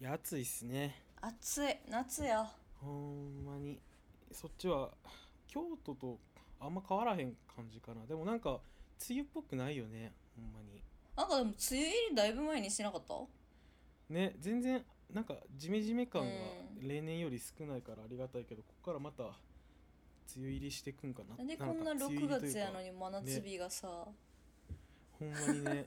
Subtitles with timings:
[0.00, 1.02] いや暑いっすね。
[1.20, 2.46] 暑い夏や
[2.80, 3.80] ほんまに。
[4.32, 4.90] そっちは
[5.46, 6.18] 京都と
[6.60, 8.04] あんま変わらへん感じかな。
[8.06, 8.60] でもなんか
[9.08, 10.12] 梅雨っぽくないよね。
[10.36, 10.82] ほんまに。
[11.16, 13.14] なんかでも梅雨入りだいぶ前にしてなかった？
[14.12, 16.88] ね全然なんかジメジメ感がうん。
[16.88, 19.32] 例年より少ないからありがたいけどここからまた梅
[20.38, 21.36] 雨入りしてくんかな。
[21.36, 24.08] なんでこんなか梅雨入6りというか月やのに真夏日がさ、
[25.18, 25.84] ほんまにね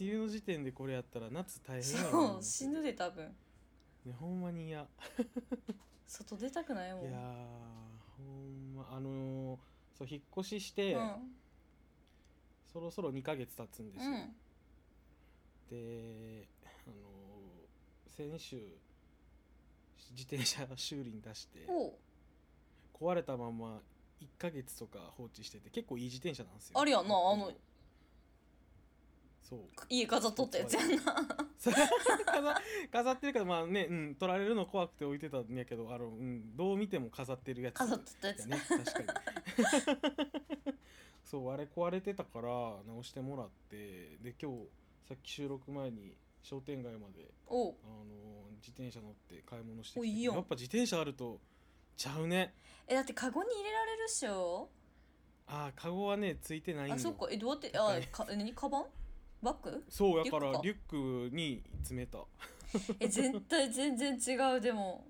[0.00, 3.34] 梅雨の時点でこれやったら夏大変やろそう死ぬで多分。
[4.04, 4.86] ねほんまに嫌。
[6.06, 7.02] 外出たくないもん。
[7.02, 7.22] いやー
[8.16, 9.58] ほんまあのー
[9.98, 11.10] そう引っ越しして、うん。
[12.72, 14.36] そろそろ2ヶ月経つんですよ、うん。
[15.70, 18.56] であのー先週
[20.10, 21.66] 自転車 修理に出して
[22.92, 23.80] 壊れたまま
[24.20, 26.78] 1ヶ月とか放置してて結構いい自転車なんですよ。
[26.80, 27.52] あれやんなあの
[29.48, 32.60] そう家飾っとったやつやんな飾
[32.92, 37.76] 飾ってるけどまあね、うん、取られるの怖くて置いてたんやけどあの、うん、どう見ても飾ってるやつ。
[37.76, 38.40] 飾っとったやつ。
[38.40, 39.06] やね確かに
[41.24, 42.48] そうあれ壊れてたから
[42.86, 44.68] 直してもらってで今日
[45.08, 47.68] さっき収録前に商店街まであの
[48.60, 51.40] 自転車乗って買い物してやっぱ自転車あると
[51.96, 52.54] ちゃうね。
[52.86, 54.68] えだってカゴに入れられるっしょ？
[55.46, 56.94] ああカゴはねついてないんよ。
[56.94, 57.26] あそっか。
[57.30, 57.72] えどうやって？
[57.76, 58.54] あか何？
[58.54, 58.84] カバン？
[59.42, 62.18] バッグそうやからリュックに詰めた。
[63.00, 65.04] え絶対全然違うでも。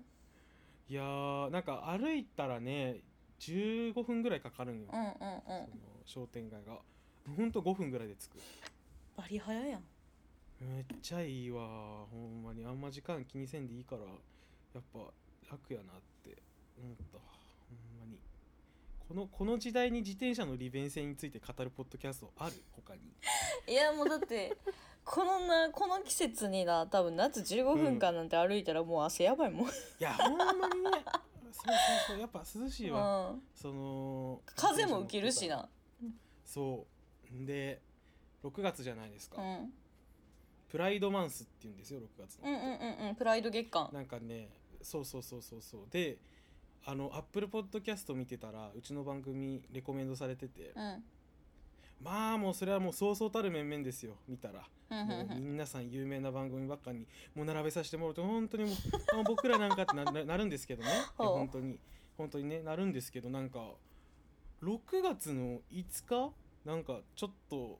[0.87, 3.01] いやーなんか歩いたらね
[3.39, 5.67] 15分ぐらいかかるんよ、うんうんうそのん
[6.05, 6.79] 商店街が。
[7.35, 8.39] ほんと5分ぐらいで着く。
[9.15, 9.83] バリ早やん。
[10.61, 12.65] めっちゃいいわほんまに。
[12.65, 14.99] あんま時間気にせんでいいからやっぱ
[15.51, 16.37] 楽やなって
[16.77, 17.23] 思ったほ
[17.75, 18.19] んまに
[19.09, 22.53] このこの時代に自転車の利便性について語るポッドキャストある？
[22.73, 23.01] 他に。
[23.67, 24.55] いやもうだって
[25.03, 30.91] このなこの季節にな多分夏15分間なんて歩いたらもう汗やばいもん、いやほんまにね。
[31.51, 31.75] そうそう
[32.09, 32.19] そう。
[32.19, 35.67] やっぱ涼しいわ、うん、その風も受けるしな。
[36.45, 36.85] そ
[37.31, 37.33] う。
[37.33, 37.81] んで
[38.43, 39.73] 6月じゃないですか、うん。
[40.67, 42.47] プライドマンスって言うんですよ6月の。
[42.47, 43.15] うんうんうんうん。
[43.15, 43.89] プライド月間。
[43.91, 44.49] なんかね
[44.83, 45.87] そうそうそうそうそう。
[45.89, 46.19] で
[46.85, 51.03] あのアップルポッドキャスト見てたらうちの番組レコメンドされてて、うん。
[52.01, 58.73] まあもうそれはもうそうそうたる面々ですよ見たら、もう皆さん有名な番組ばっかにもう並べさせてもらうと本当にもう
[59.19, 60.89] あ僕らなんかってなな なるんですけどね。
[61.17, 61.79] 本当に。
[62.17, 63.75] 本当にねなるんですけどなんか
[64.61, 66.33] 6月の5日？
[66.65, 67.79] なんかちょっと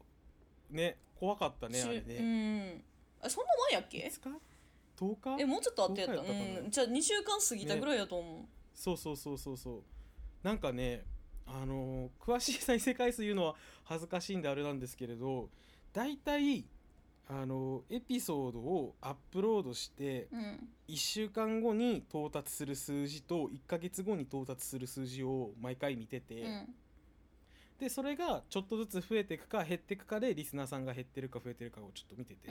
[0.70, 2.84] ね怖かったねあれしね、うん。
[3.22, 4.40] あそんな前やっけ？5日
[4.98, 5.42] ？10日？
[5.42, 6.22] えもうちょっとあってやった。
[6.22, 6.72] 10日やったうん。
[6.72, 8.46] じゃあ2週間過ぎたぐらいやと思う、
[8.80, 9.84] そうそうそうそうそう。
[10.42, 11.04] なんかね
[11.46, 15.50] あのー詳しい再生回数言うのは恥ずかしいんであれなんですけれど
[15.92, 16.64] 大体
[17.28, 20.70] あのーエピソードをアップロードしてうん。
[20.88, 26.74] 1週間後に到達する数字と1ヶ月後に到達する数字を毎回見てて、うん。
[27.80, 32.50] でそれがちょっとずつ増えていくか減っていくかでリスナーさんが減ってるか増えてるかをちょっと見てて、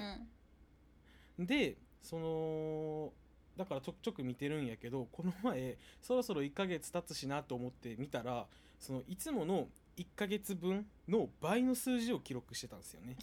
[1.39, 1.47] うん。
[1.47, 3.13] でその
[3.59, 8.47] だからちょくちょく見てるんやけどこの前そろそろ1ヶ月経つしなと思って見たら
[8.79, 13.17] そのいつもの1ヶ月分の倍の数字を記録してたんですよね。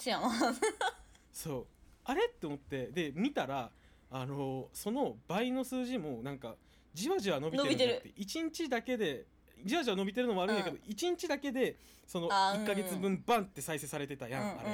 [1.31, 1.65] そう。
[2.03, 2.25] あれ？
[2.25, 2.87] って思って。
[2.87, 3.71] で見たら
[4.11, 6.55] あのその倍の数字もなんか
[6.93, 9.25] じわじわ伸びてるんじゃなくて1日だけで
[9.63, 10.81] じわじわ伸びてるのもあるんやけど、うん。
[10.91, 14.69] 1日だけでそのあー1ヶ月分バンって再生されてたやん、あれ、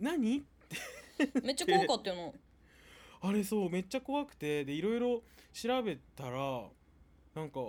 [0.00, 0.32] うん何うん。
[0.32, 0.46] うん
[1.44, 2.32] めっちゃ怖かったよな
[3.26, 4.64] あれそうめっちゃ怖くて。
[4.64, 6.64] でいろいろ調べたら
[7.34, 7.60] なんか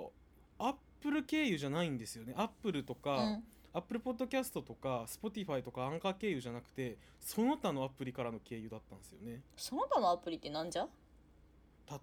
[0.59, 2.33] アップル経由じゃないんですよね。
[2.35, 3.43] アップルとか、うん。
[3.73, 9.41] アップルポッドキャストとかスポティファイとかアンカー経由じゃなくてその他のアプリからの経由だったんですよね。
[9.57, 10.87] その他のアプリってなんじゃ？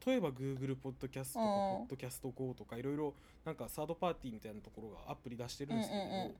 [0.06, 1.78] 例えば Google ポッドキャストとかうん。
[1.78, 3.14] ポッドキャスト GO とかいろいろ
[3.44, 6.34] なんかサードパーティーみたいなところがアプリ出してるんですけど、うんうんうん。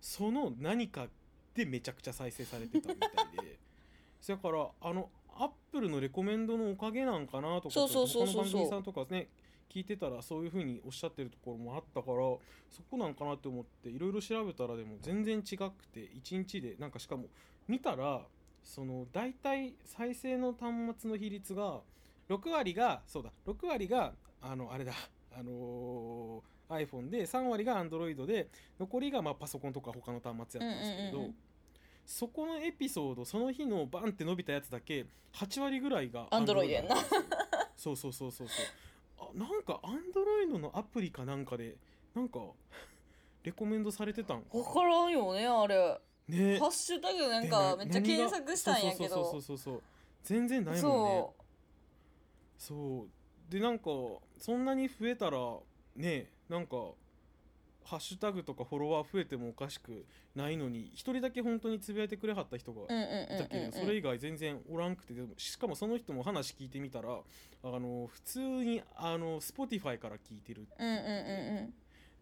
[0.00, 1.08] その何か
[1.54, 3.10] でめちゃくちゃ再生されてたみたい
[3.44, 3.58] で。
[4.20, 8.34] そやからあのアップルのレコメンドのおかげなんかなとかそうそうそうそう。
[8.34, 9.28] 他の番組さんとかね
[9.72, 12.16] 聞いてたらそういうふうにおっしゃってるところもあったから
[12.68, 17.26] そこなんかなって思っていろいろ調べたらでも全然違くて1日でなんかしかも
[17.68, 18.22] 見たら
[18.64, 21.80] その大体再生の端末の比率が
[22.28, 24.12] 6割がそうだ6割が
[24.42, 24.92] あのあれだ
[25.32, 28.48] あのー iPhone で3割が Android で
[28.78, 31.34] 残りがまあパソコンとか他の端末やったんですけれど、うんうんうんうん
[32.10, 37.22] そこのエピソードその日のバンって伸びたやつだけ8割ぐらいが Android やんな Android んですよ
[37.76, 39.26] そうそうそうそうそう。
[39.32, 41.76] あなんか Android のアプリかなんかで
[42.12, 42.40] なんか
[43.44, 46.00] レコメンドされてたんか分からんよねあれ。
[46.28, 46.58] ね。
[46.58, 49.82] ハッシュタグなんかめっちゃ検索したんやけそうそうどそうそうそう。
[50.24, 51.24] 全然ないもんね。
[52.58, 53.52] そそう。
[53.52, 53.84] でなんか
[54.36, 55.38] そんなに増えたら
[55.94, 56.76] ねなんか
[57.90, 60.06] ハッシュタグとかフォロワー増えてもおかしく
[60.36, 67.20] ないのに一人だけ本当につぶやいてくれはった人がいたけど、うんそれ以外全然おらんくてでもしかもその人も話聞いてみたらあ
[67.64, 70.68] の普通にあの Spotify から聞いてる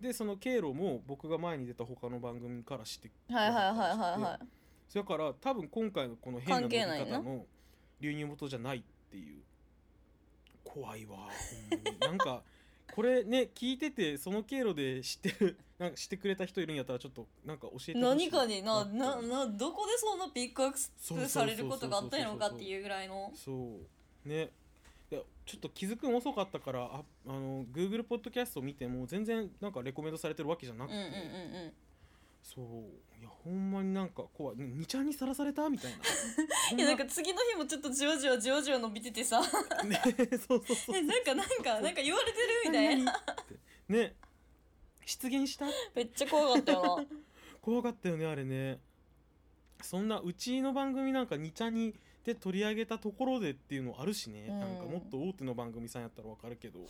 [0.01, 4.95] でその経路も僕が前に出た他の番組から知ってうんはいはいはいはいはい。
[4.95, 7.19] だから多分今回のこの変な伸び関係ないな。
[7.19, 7.45] 方の
[8.01, 9.43] 流入元じゃないっていう。
[10.65, 11.27] 怖いわほん
[11.85, 11.99] まに。
[11.99, 12.43] なんか
[12.99, 23.31] これね聞いててその経路で知ってる なんか知ってくれた人いるんやったらちょっとなんか教えて何かになななどこでそんなピックアップされることがあったのかっていうぐらいの。
[23.37, 23.53] そ
[24.25, 24.29] う。
[24.29, 24.51] ね。
[25.13, 31.73] いやちょっと気づくの遅かったからああの Google ポッドキャストを見ても全然なんかレコメンドされてるわけじゃなくて、うんうんうんうん
[32.43, 32.65] そう。
[33.21, 35.69] いやほんまになんか怖い2ちゃんにさらされた？
[35.69, 35.99] みたいな。
[36.77, 39.41] いやなんか次の日もちょっとじわじわじわじわ伸びててさ。
[39.85, 40.01] ね
[40.47, 40.97] そうそうそう。
[40.97, 43.23] えなんかなんかなんか言われてるみたいな。
[43.89, 44.17] ね。
[45.05, 45.67] 出現した？
[45.95, 47.07] めっちゃ怖かったよな。
[47.61, 48.81] 怖かったよねあれね。
[49.83, 51.95] そんなうちの番組なんか2ちゃんに
[52.25, 54.61] で取り上げたところでっていうのあるしね、うん。
[54.61, 56.81] なんかもっと大手の番組さんやったらわかるけど。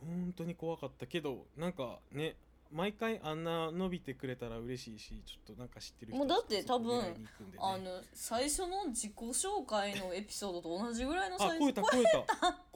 [0.00, 2.34] 本当に怖かったけどなんかね
[2.72, 7.14] 毎回あんな伸びてくれたら嬉しいしちょっとなんか知ってる人もうだって多分ね。
[7.58, 12.24] あの最初の自己紹介のエピソードと同じぐらいのあ最初超えた超えた。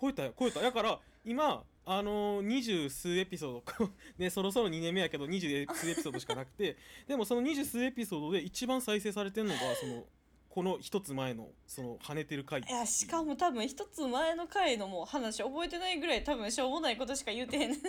[0.01, 0.61] 超えたよ超えた。
[0.61, 6.77] だから今あの二十数エピソードねそろそろ2年目やけど二十数エピソードしかなくて
[7.07, 10.05] でもその二十数エピソードで一番再生されてるのがその
[10.57, 12.63] この一つ前のその跳ねてる回。
[12.63, 17.75] いやしかも多分一つ前の回のもう話覚えてないぐらい多分しょうもないことしか言うてへん。
[17.75, 17.83] そう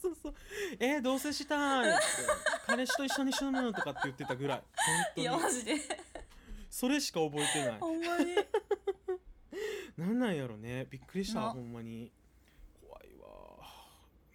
[0.00, 0.34] そうそう
[0.78, 1.98] えー、どうせしたいって
[2.68, 4.62] 彼氏と一緒に住むとかって言ってたぐらい。
[5.16, 5.74] 本いや当にマジで。
[6.70, 7.78] それしか覚えてない。
[7.80, 8.26] ほんまに。
[9.98, 10.86] なんなんやろね。
[10.88, 11.50] びっくりしたな。
[11.50, 12.12] ほんまに。
[12.80, 13.66] 怖いわ。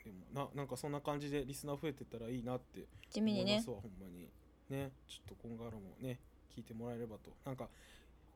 [0.04, 3.52] でもななんかそんな感じでリスナー増えてったらいいなって地味にね。
[3.54, 4.30] 思いますわほんまに。
[4.69, 4.92] ね。
[5.07, 6.19] ちょっと今後もね
[6.56, 7.31] 聞いてもらえればと。
[7.46, 7.68] なんか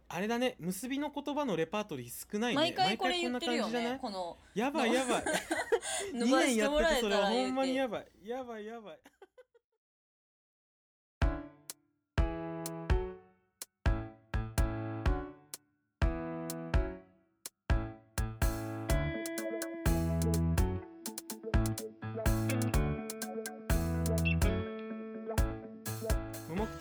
[0.09, 0.55] あれだね。
[0.59, 2.55] 結びの言葉のレパートリー少ないね。
[2.55, 3.97] 毎回これ言ってるよね。
[4.01, 5.23] このやばいやばい。
[6.13, 8.07] 2 伸ばして年やっててそれはほんまにやばい。
[8.23, 8.99] やばいやばい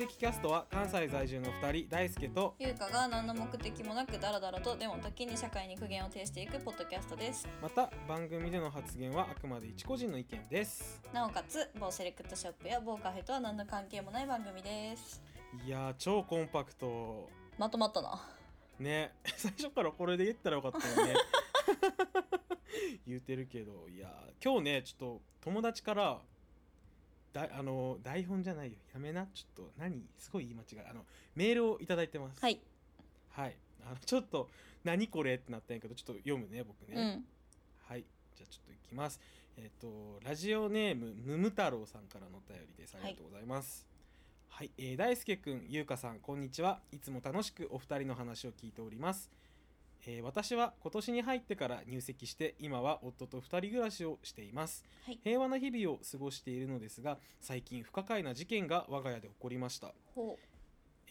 [0.03, 7.47] 的キャストは関西在住の2人大輔と優香が何の目的もなくダラダラとでも時に社会に苦言を呈していくポッドキャストです。
[7.63, 11.01] また番組での発言はあくまで一個人の意見です。
[11.13, 15.23] なおかつ某セレクトショップや某カフェとは何の関係もない番組です。
[15.65, 17.31] いやー超コンパクト。
[17.57, 18.21] まとまったな。
[18.81, 19.13] ね。
[19.37, 21.15] 最初からこれで言ったらよかったよね。
[23.07, 26.21] 言うてるけどいやー今日ねちょっと友達から
[27.33, 28.79] だあの台本じゃないよ。
[28.93, 29.27] やめな。
[29.35, 30.05] ちょっと何？
[30.19, 30.89] すごい言い間違い。
[30.91, 32.41] あのメールをいただいてます。
[32.41, 32.61] はい。
[33.31, 33.57] はい。
[33.87, 34.49] あのちょっと
[34.85, 35.35] 何これ？
[35.35, 37.25] ってなったんやけどちょっと読むね僕ね、うん。
[37.89, 38.05] はい。
[38.37, 39.21] じゃあちょっといきます。
[39.57, 42.97] えっ、とラジオネームむむ太郎さんからのお便りです。
[42.97, 43.87] ありがとうございます。
[44.49, 46.81] はい、えー大輔くんゆうかさんこんにちは。
[46.93, 49.31] いつも楽しくお二人の話を聞いております、
[50.07, 54.85] えー私は今年に入ってから入籍して今は夫と二人暮らしをしています。
[55.07, 55.19] はい。
[55.23, 59.93] 平和な日々を過ごしているのですが最近不可解な事件が我が家で起こりました。
[60.15, 60.39] ほ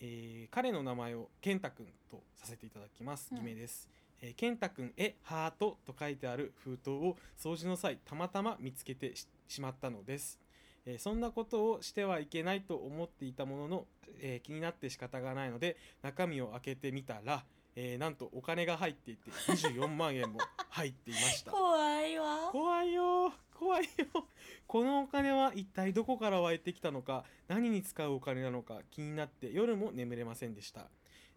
[0.01, 3.29] えー彼の名前を健太くんとさせていただきます。
[3.31, 3.37] うん。
[3.37, 3.89] 偽名です、
[4.21, 10.39] えー健太くんへハートと書いてある封筒を掃除の際たまたま見つけてししまったのです、
[10.85, 13.85] えーそんなことをしてはいけないと思っていたものの、
[14.19, 17.45] えー気になって仕方がないので中身を開けてみたら、
[17.75, 21.51] えーなんとお金が入っていて24万円も入っていましうた。
[21.51, 22.49] 怖いわ。
[22.51, 23.33] 怖いよ。
[23.53, 24.27] 怖いよ。
[24.67, 30.89] このお金は一体どこから湧いてきたのか何に使うお金なのか気になって夜も眠れませんでした、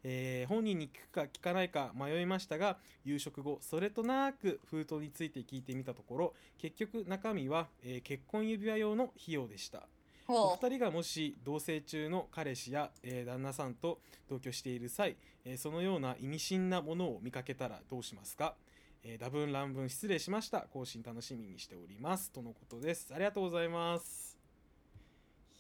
[0.03, 9.89] えー本人に聞くか聞かないか迷いましたが夕食後それとなく封筒について聞いてみたところ結局中身は、えー結婚指輪用の費用でした
[10.27, 18.55] お二人がもし同棲中の彼氏や、えー旦那さんと同居している際、えーそのような意味深なものを見かけたらどうしますか、
[19.03, 20.63] えー多分乱文失礼しました。
[20.63, 22.31] 更新楽しみにしております。
[22.31, 23.13] とのことです。
[23.15, 24.39] ありがとうございます。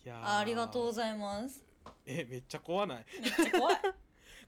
[0.04, 1.62] いやーありがとうございます。
[2.06, 3.04] えめっちゃ怖ない？
[3.20, 3.76] めっちゃ怖い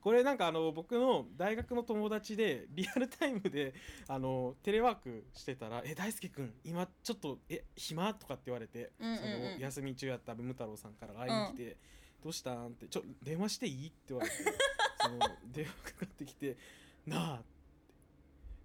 [0.07, 3.73] これなんかあの僕の大学の友達でリアルタイムで
[4.07, 11.77] あのテレワークしてたら「え大輔君今ちょっとえ暇?」とかって言われて、うんうんうんその休み中やったム太郎さんから LINE 来て
[12.23, 14.35] 「どうしたん?」って「ちょ電話していい?」って言われて
[15.03, 15.19] 「そ その
[15.51, 16.55] 電話かかってきて
[17.05, 17.43] 「なあ」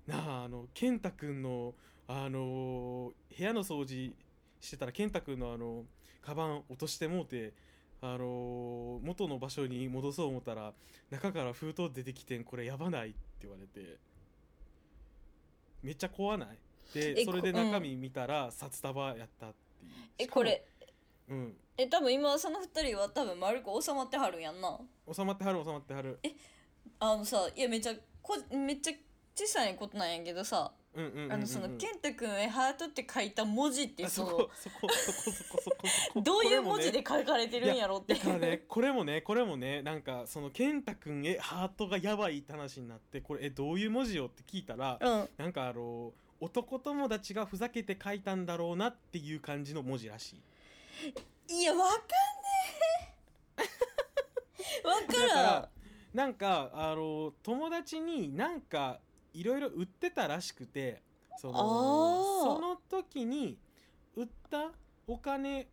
[0.07, 1.75] なああの健太くんの
[2.07, 4.15] あの部屋の掃除
[4.61, 5.87] してたら健太くんのあの
[6.21, 7.53] カバン落としてもうて
[8.05, 10.73] あの元の場所に戻そう思ったら
[11.11, 13.97] 中から封筒出てきてんこれやばないって言われて
[15.83, 16.49] めっちゃ怖ない？
[16.93, 19.91] でえそれで中身見たら札束やったっていう。
[20.19, 20.65] えこれ
[21.29, 21.57] うん。
[21.77, 24.79] え多分今その二人は多分丸く収まってはるんやんな。
[25.13, 26.19] 収まってはる収まってはる。
[26.99, 28.93] あのさいやめっちゃこめっちゃ
[29.35, 36.21] 小さいことなんやけどさうんうんうんあのその健太くんへハートって書いた文字ってあそこそこそこそこそこそこ。
[36.21, 38.15] どういう文字で書かれてるんやろって。
[38.15, 45.29] だからねこれもねこれもねなんかその健太くんへハートがやばいって話になってこれえどういう文字よって聞いたらうん。
[45.39, 50.37] なんかあの男友達がふざけて書いたんだろうなっていう感じの文字らし
[51.49, 51.55] い。
[51.61, 52.03] いやわかんね
[53.59, 53.63] え。
[54.87, 55.69] わからら
[56.13, 59.01] なんかあの友達になんか
[59.33, 61.03] いろいろ売ってたらしくて
[61.39, 63.59] そのその時に
[64.17, 64.71] 売った
[65.07, 65.67] お金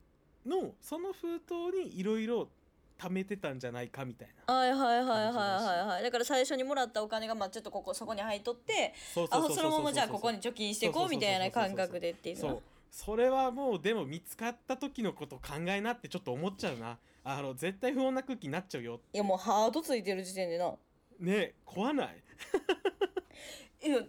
[0.45, 2.49] のその封筒にいろいろ
[2.97, 6.03] 貯めてたんじゃないかみたいなはいはいはいはいはいはい。
[6.03, 8.93] だから最初にもらったお金がまあちょっとここそこに入っとって
[9.31, 12.41] あそのままじゃあここに貯金していこうみたいな感覚でっていうの？
[12.41, 12.61] そう
[12.91, 16.97] それはもうでも見つかった時のこと考えなってちょっと思っちゃうな。
[17.23, 20.71] あの絶対不穏な空気になっちゃうよいやもうハートついてる時点でな。
[21.19, 22.23] ねえ怖ない
[23.81, 24.01] いや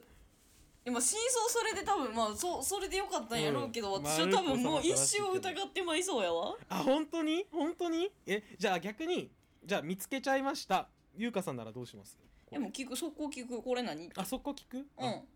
[0.85, 4.03] 今真相それで多分まあそそれでよかったんやろうけど、うん。
[4.03, 6.57] 私は多分もう一生疑ってまいそうやわ。
[6.69, 7.47] あ本当に？
[7.53, 8.11] 本当に？
[8.27, 9.31] えじゃあ逆に
[9.65, 10.89] じゃあ見つけちゃいました。
[11.15, 12.19] ゆうかさんならどうします？
[12.51, 13.63] でも聞くそこ聞く。
[13.63, 14.11] これ何？
[14.17, 15.29] あそこ聞く、うん。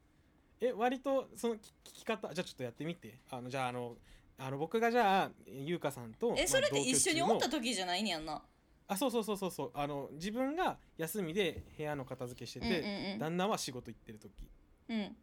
[0.60, 3.20] え割とその聞聞き方じゃあちょっとやってみて。
[3.30, 3.96] あのじゃああの
[4.38, 8.42] あの僕がじゃあゆうかさんとえそれって一緒におった時じゃないねやんな
[8.86, 9.70] あそうそうそうそうそう。
[9.74, 14.32] あの自分が休みで部屋の片付けしてて、うんうん旦那は仕事行ってる時。
[14.88, 15.00] うん。
[15.00, 15.16] うん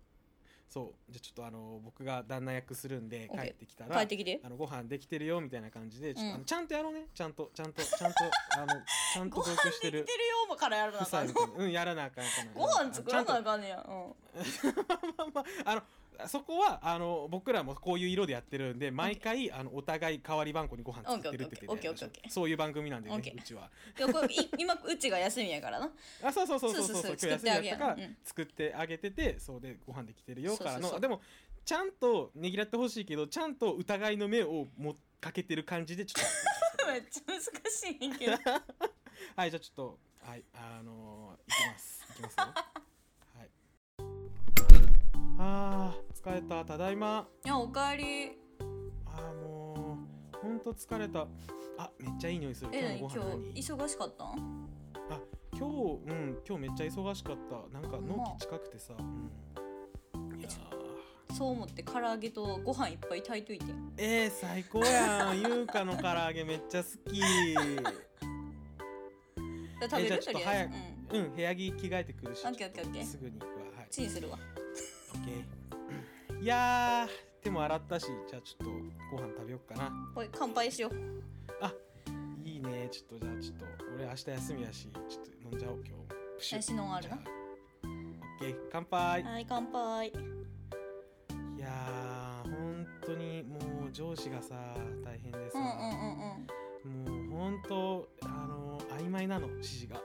[0.67, 1.11] そう。
[1.11, 4.39] じゃあちょっとあの僕が旦那役するんでオッケー帰ってきたら帰ってきて。
[4.41, 6.35] あのご飯できてるよみたいな感じでちょっと、うん。
[6.35, 7.07] あのちゃんとやろうね。
[7.13, 8.17] ちゃんとちゃんとちゃんと
[8.57, 8.67] あの
[9.13, 9.99] ちゃんとご同飯できてる。
[9.99, 11.27] 居してるよからやるなあかん
[11.57, 13.83] うんやらなあかん あかんご飯作らなあんかんねや。
[13.87, 13.93] うん。
[15.17, 15.71] まあまあ。
[15.71, 15.83] あの
[16.27, 23.69] そこはあの僕らもこういう色でやってるんで毎回あのお互い代わり番号にご飯作ってるって言って、そういう番組なんでねうちは。
[24.57, 25.89] 今うちが休みやからな。
[26.23, 31.21] あそうそうそうそうそう今日休みやったから作ってあげててそうでご飯できてるよからのでも
[31.65, 38.31] ちゃんとねぎらってほしいけどちゃんと疑いの目をもかけてる感じでちょっと めっちゃ難しいけど。
[39.35, 42.05] はいじゃあちょっとはいあのー、いきます。
[42.11, 42.43] いきますよ。
[43.37, 43.49] はい。
[45.39, 47.27] ああ疲れたただいま。
[47.43, 48.37] いやおかえり。
[49.07, 49.97] あーも
[50.35, 51.25] うほんと疲れた。
[51.79, 52.69] あめっちゃいい匂いする。
[52.99, 53.17] 今日
[53.73, 54.25] 忙しかった？
[54.25, 54.67] ん
[55.57, 57.79] 今日うん今日めっちゃ忙しかった。
[57.79, 61.33] なんか納期近くてさ、うん、いやー。
[61.33, 63.73] そう思って唐揚げとご飯いっぱい炊いといて。
[63.73, 65.41] んえー、最高やん。
[65.41, 67.19] 優香の唐揚げめっちゃ好き。
[67.19, 67.67] 食べ
[69.79, 69.89] じゃある？
[69.89, 70.71] とりあちょっと早く。
[71.15, 71.25] うん。
[71.25, 72.45] うん部屋着着替えてくるし。
[72.45, 73.05] オッケーオッケーオッケー。
[73.05, 73.65] すぐに行くわ。
[73.77, 73.87] はい。
[73.89, 74.37] チンするわ。
[75.15, 75.60] オッケー
[76.41, 78.71] いやー手も洗ったしじゃあちょっと
[79.15, 79.91] ご飯食べよっかな。
[80.15, 80.91] ほい乾杯しよう。
[82.43, 82.89] いいね。
[82.91, 86.15] ちょっとじゃあちょっと俺明日休みやしちょっと飲んじゃおう今日。
[86.39, 87.15] プシュッ私のあるな。
[87.15, 87.21] オッ
[88.39, 88.55] ケー。
[88.71, 89.23] 乾杯。
[89.23, 90.07] はい乾杯。
[90.07, 90.11] い
[91.59, 94.55] やー本当にもう上司がさ
[95.05, 97.29] 大変でさ、うんうんうんうん。
[97.29, 100.01] もう本当あの曖昧なの指示が、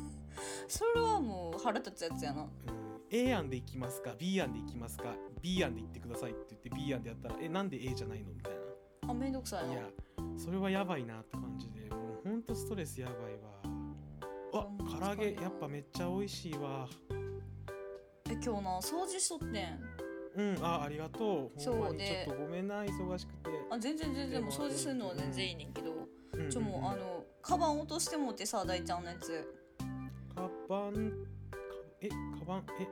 [0.66, 2.42] それはもう腹立つやつやな。
[2.42, 2.48] うん、
[3.10, 8.52] A 案で行きますか B 案で行きますか B 案で行ってくださいって言って B 案でやったらえなんで A じゃないのみたい
[9.08, 9.66] あめんどくさい。
[9.68, 9.82] ないや
[10.36, 13.48] それはやばいなって感じでもう本当ストレスやばいわ。
[14.52, 14.66] あ
[15.00, 16.86] 唐揚げやっぱめっちゃ美味しいわ。
[18.30, 19.80] え今日な掃除しとってん。
[20.36, 21.60] うんあありがとう。
[21.60, 22.26] そうで。
[22.26, 23.50] ちょっとごめんな忙しくて。
[23.70, 25.92] あ全然全然もう掃除するのは全然いいねんけど。
[26.34, 29.54] うんちょもうあのカバン落としてもうてさ大ちゃんのやつ。
[30.34, 31.27] カバンか
[32.00, 32.86] えカバンえ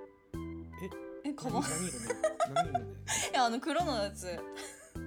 [1.24, 1.62] えカバン？
[1.62, 2.14] い何何色ね
[2.54, 2.86] 何色ね
[3.32, 4.28] や あの黒のやつ。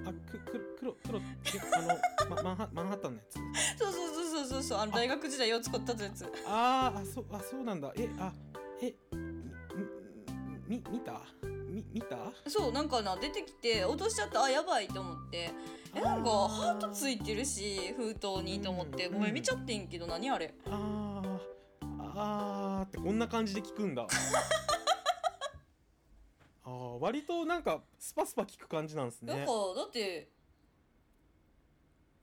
[0.06, 1.22] あくく黒黒え
[1.74, 3.34] あの、ま、マンハマンハッタンのやつ？
[3.78, 4.78] そうそうそうそうそうそう。
[4.78, 6.24] あの大学時代よう使ったやつ。
[6.46, 7.92] あーあそうあそうなんだ。
[7.96, 8.32] えあ
[8.80, 8.94] え
[10.66, 11.20] みみ見た？
[11.42, 12.16] み見た？
[12.48, 14.44] そうなんかな出てきて落としちゃった。
[14.44, 15.50] あやばいと思って。
[15.94, 19.06] えなんかハートついてるし封筒にと思って。
[19.06, 19.14] うん。
[19.14, 20.54] ごめん見ちゃってんけど何あれ？
[20.66, 21.29] あー
[22.20, 24.06] あーってこんな感じで聞くんだ。
[26.64, 29.34] あー割となんかスパスパ聞く感じなんですね。
[29.34, 30.28] なんかだって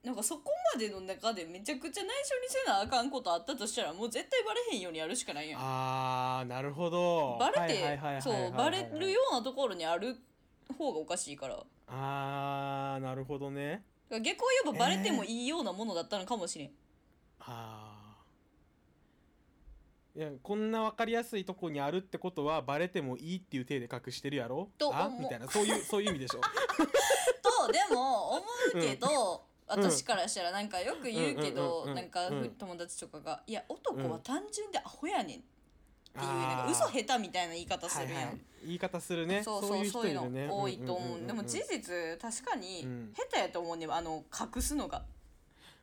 [0.03, 5.61] なんかそこまでの中でめちゃくちゃ内緒にせなあかんことあったとしたらもう絶対バレへんようにやるしかないやん。
[5.61, 7.37] あーなるほど。
[7.39, 8.51] バレはいはいはいはいてそうはい。
[8.51, 10.15] バレるようなところにある
[10.77, 11.55] 方がおかしいから。
[11.55, 13.83] だかあーなるほどね。
[14.09, 16.71] ら逆を言えばバレてもいいようなものだったのかもしれん、
[17.39, 17.86] あー
[20.17, 24.67] いやこんな分かりやすいとこにあるってことはバレてもいいっていう体で隠してるやろ？
[24.79, 25.09] とあ？
[25.09, 25.47] みたいな。
[25.47, 26.41] そういうそういう意味でしょ？
[27.67, 29.47] とでも思うけど、うん。
[29.67, 39.43] 私からしたらなんかよく言うけど、うんなんか友達とかが「いや男は単純でアホやねん」っていうあなん嘘下手みたいな言い方するやん、はいはい、言い方するね。
[39.43, 43.13] そうそういうそういうの多いと思う,、んんんんでも事実確かにうん。
[43.13, 44.23] 下手やと思うねあの
[44.55, 45.05] 隠すのが。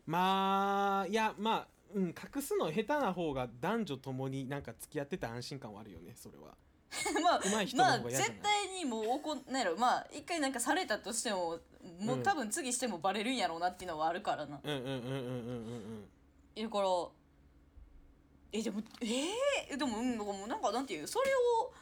[0.07, 6.55] まあいやまあうん隠すの下手な方が男女ともになんか付き合ってて安心感はあるよねそれは。
[7.23, 7.41] まあ
[7.77, 11.59] まあ絶対にもう怒んなんやろまあ一回なんかされたとしても
[12.01, 15.01] もう多分次してもバレるんやろうなっていうのはあるからな、うんうんうんうんうん
[16.57, 16.89] うんだから
[18.53, 21.07] えでもえー、でもうんもうなんかなんていう？
[21.09, 21.73] それを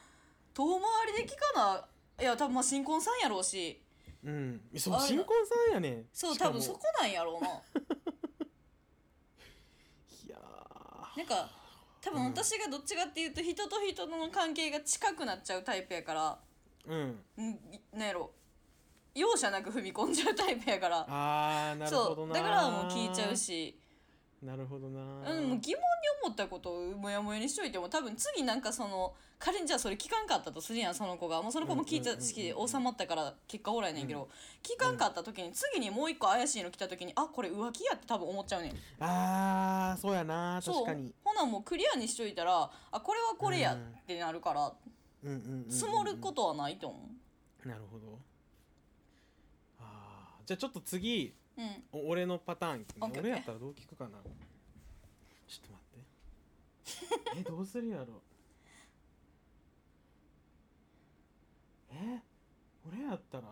[0.54, 1.86] 遠回りで聞かな
[2.18, 3.78] いや多分まあ新婚さんやろうし。
[4.24, 4.62] うん。
[4.72, 6.06] うんそう新婚さんやね。
[6.12, 7.48] そう多分そこなんやろうな
[10.24, 10.38] いや
[11.16, 11.48] なんか
[12.00, 16.38] 多分私がどっちかっていうと人と人の関係が近くなっちゃうタイプやから。
[16.88, 16.92] ー
[17.36, 17.44] うん。
[17.44, 17.58] ん
[17.92, 18.30] なんやろ。
[19.14, 21.06] 容赦なく踏み込んじゃうタイプやから。
[21.08, 23.78] あーなるほどなそうだからもう聞いちゃうし
[24.42, 25.00] なるほどな。
[25.00, 25.80] うん、もう疑問に
[26.24, 31.40] 思ったことをもやもやにしといても多分次なんかその仮にじゃあそれ聞かんかったとするやんその子が。
[31.42, 32.26] もうその子も聞いたうんうんうん。
[32.26, 34.28] うんし収まったから結果オーライねんけど、うん。
[34.62, 38.72] 聞かんかった時に次にもう一個怪しいの来た時にあこれ浮気やって多分思っちゃうねん。
[38.98, 41.14] あーそうやな確かに。
[41.24, 44.72] ほなもうクリアにしといたらあこれはこれやうんってなるから
[45.24, 45.66] うん。
[45.70, 46.98] 積もることはないと思
[47.64, 48.18] なるほど。
[49.78, 51.84] あーじゃあちょっと次ううん。
[51.92, 52.86] お俺のパターン。
[53.18, 54.18] 俺やったらどう聞くかな。
[55.48, 55.84] ちょっと待
[57.32, 57.40] って。
[57.40, 58.22] えどうするやろ。
[61.90, 62.20] え
[62.88, 63.44] 俺やったら。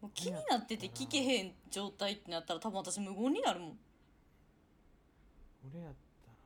[0.00, 3.78] もう気になってて聞けへん状態ってなったら多分私無言になるもん。
[5.72, 5.94] 俺やっ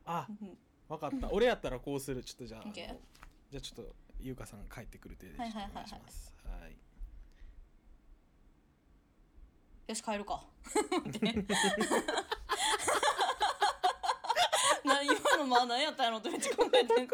[0.05, 0.17] たら。
[0.19, 0.57] あうん。
[0.87, 1.31] わかった。
[1.31, 2.23] 俺やったらこうする。
[2.23, 2.75] ちょっとじゃああの OK
[3.49, 5.87] じゃあちょっと優香さん帰ってくる手でちょっとおはいはいはいはい願い。
[5.87, 6.77] しますはい
[9.87, 10.43] よし帰るか。
[14.83, 17.07] な今のまあ何やったんやろってめっちゃ考えてん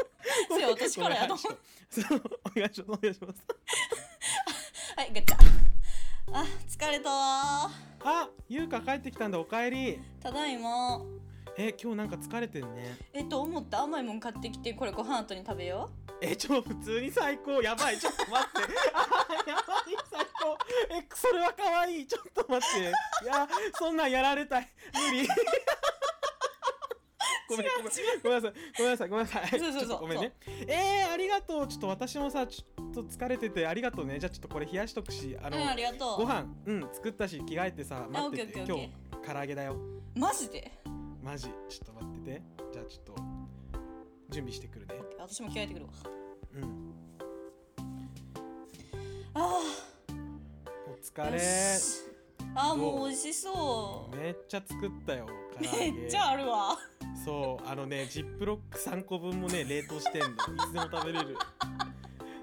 [0.50, 1.60] せ や私からやと思う
[1.90, 2.92] そうお願いします。
[2.92, 3.44] お願いします
[4.96, 5.38] はいガチャ
[6.34, 7.10] あ疲れた。
[7.10, 7.72] わ
[8.06, 10.00] あ優香帰ってきたんだおかえり。
[10.22, 11.02] ただいま。
[11.58, 12.98] え今日なんか疲れてんね。
[13.14, 13.82] えっと思った？
[13.84, 15.90] 甘いもん買ってきてこれご飯後に食べよ
[16.26, 17.62] えちょ普通に最高。
[17.62, 17.98] やばい。
[18.00, 18.74] ちょっと待って。
[18.96, 19.98] あやばい。
[20.10, 20.58] 最高。
[20.90, 22.80] えそれは可愛いちょっと待って。
[23.26, 24.70] いやそんなんやられたい。
[24.94, 25.28] 無理。
[27.50, 27.92] ごめんごめん。
[28.24, 28.54] ごめんなさい。
[28.78, 29.10] ごめんなさい。
[29.10, 29.60] ごめんなさい。
[29.60, 30.00] そうそうそう。
[30.02, 30.34] ごめんね。
[30.68, 31.68] えー、ありがとう。
[31.68, 34.18] ちょっと私もさちょっと疲れててありがとうね。
[34.18, 36.18] じゃあちょっとこれ冷やしとくしあの、ううんありがとう。
[36.20, 38.60] ご飯うん作ったし着替えてさ待ってて。
[38.60, 39.76] 今ケ日唐揚げだよ。
[40.16, 40.72] マジで？
[41.22, 41.50] マジ。
[41.68, 42.42] ちょっと待ってて。
[42.72, 43.16] じゃあちょっと
[44.30, 45.92] 準備してくるね私も着替えてくるわ。
[46.56, 46.94] うん。
[49.34, 49.60] あ
[50.88, 51.40] お疲れ。
[51.40, 52.04] し。
[52.54, 54.16] あーもう美味しそう。
[54.18, 55.26] めっちゃ作ったよ
[55.62, 56.08] めげ。
[56.08, 56.78] っちゃあるわ。
[57.24, 60.28] そうあのねジップロック3個分もね冷凍してんの。
[60.28, 60.32] い
[60.68, 61.38] つでも食べれる。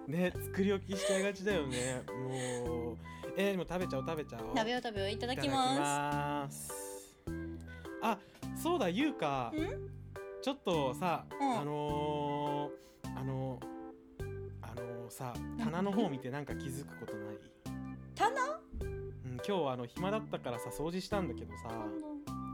[0.08, 2.02] ね作り置きしちゃいがちだよね。
[2.08, 2.96] もう。
[3.36, 4.56] えー、でも食べちゃおう食べちゃおう。
[4.56, 5.10] 食べよう食べよう。
[5.10, 6.72] いただききまます。
[8.02, 8.16] あ
[8.56, 9.52] そうだゆうか
[10.42, 11.60] ちょっとさ、うん。
[11.60, 12.49] あのー、
[13.16, 13.60] あの
[14.62, 17.38] あのさ棚の方見てなんか気づくことない？
[18.14, 18.30] 棚？
[18.82, 21.68] うん、今日あの暇だったからさ掃除したんだけどさ、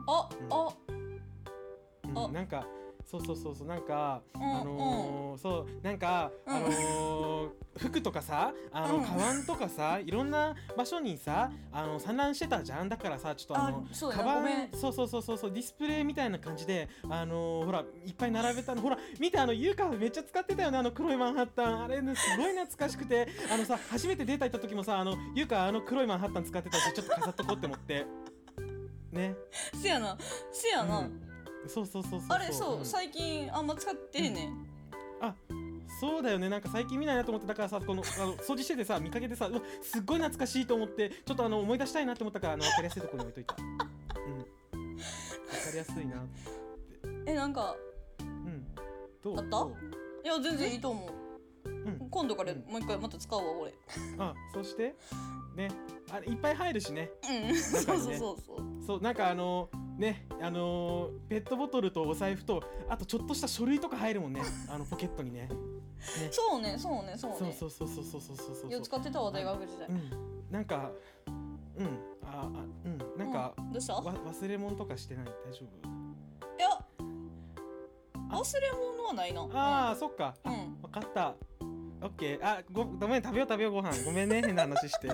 [0.06, 0.52] あうん。
[0.52, 2.66] あうんあなんか
[3.06, 6.56] そうそうそうそうなんか、うんあのーそうなんか、うん。
[6.56, 9.04] あのー服とかさあの、うん。
[9.04, 12.88] カバンとかさいろんな場所にさあの散乱してたじゃん。
[12.88, 18.82] だからさちょっとあのあそうやカバンそうそうそうそうそうディスプレイみたいな感じであのーほらいっぱい並べたの。
[18.82, 21.82] ほら見てあのカめっちゃ使ってたよねあの黒いマンハッタン。
[21.84, 23.28] あれねすごい懐かしくて。
[23.52, 25.14] あのさ初めてデータ行った時もさあの
[25.48, 28.06] カあの黒いマンハッタン使ってたしちょっと飾っとこうって思って。
[29.12, 29.36] ね。
[29.74, 30.16] せやな。
[30.50, 31.25] せやな、うん
[31.68, 32.28] そうそうそうそう。
[32.30, 32.84] あれそう、ん。
[32.84, 34.66] 最近あんま使ってへんねん、
[35.20, 35.34] あ
[36.00, 36.48] そうだよね。
[36.48, 43.62] なんか最近見ないなと思ってだからさこのあの掃除しててさ 見かけてさうわすっごい懐かしいと思ってちょっとあの思い出したいなと思ったからあの分かりやすいところに置いといた。
[43.62, 44.96] うん。
[44.96, 46.24] 分かりやすいな
[47.26, 47.76] えなんか
[48.20, 48.66] うん。
[49.22, 49.38] どう？
[49.38, 49.66] あった？
[50.24, 51.68] いや全然いいと思う。
[51.68, 52.08] うん。
[52.10, 52.58] 今度からうん。
[52.70, 53.74] もう一回また使うわ俺。
[54.18, 54.94] あそして？
[55.54, 55.68] ね。
[56.10, 57.10] あれいっぱい入るしね。
[57.48, 57.56] うん。
[57.56, 58.58] そうそうそうそう。
[58.86, 64.42] そうなんかあのねあのーペットボトルとお財布とあとちょっとした書類とか入るもんね。
[64.68, 65.48] あのポケットにね。
[66.30, 67.52] そうねそうねそうね。
[67.58, 69.88] そうそうそうそうそうそうそういや使ってたわ大学時代。
[69.88, 70.10] うん。
[70.50, 70.90] なんか
[71.26, 71.86] うん。
[72.22, 72.98] ああうん。
[73.18, 73.72] なんか、うん。
[73.72, 73.94] どうした？
[73.94, 75.24] わ忘れ物とかしてない？
[75.24, 75.88] 大丈夫？
[75.88, 76.68] いや
[78.30, 79.42] 忘れ物はないな。
[79.52, 80.34] ああ、そっか。
[80.44, 80.78] あうん。
[80.82, 81.34] わかった。
[82.02, 82.38] オッケー。
[82.42, 84.04] あごごめん食べよう食べようご飯。
[84.04, 85.08] ごめんね変な話して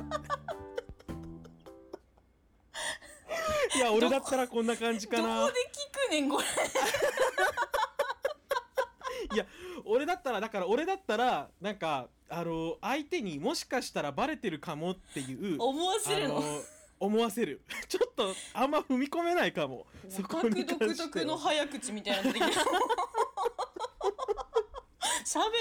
[3.77, 6.45] いや俺だったらこんな感じかどなこで聞くねんこれ。
[9.85, 16.39] 俺だったらだから俺だったらなんかあの相手にもしかしたらバレてるかもっていう思わせるの？
[16.39, 16.61] あの
[17.01, 17.63] 思わせる。
[17.89, 19.87] ちょっとあんま踏み込めないかも。
[20.09, 22.35] そこに関独しては特の早口みたいな 喋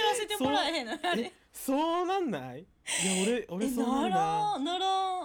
[0.03, 1.23] らせてもらえへんのあれ。
[1.23, 2.61] えそうなんない？
[2.61, 2.67] いや
[3.23, 5.23] 俺俺そうななるならんなら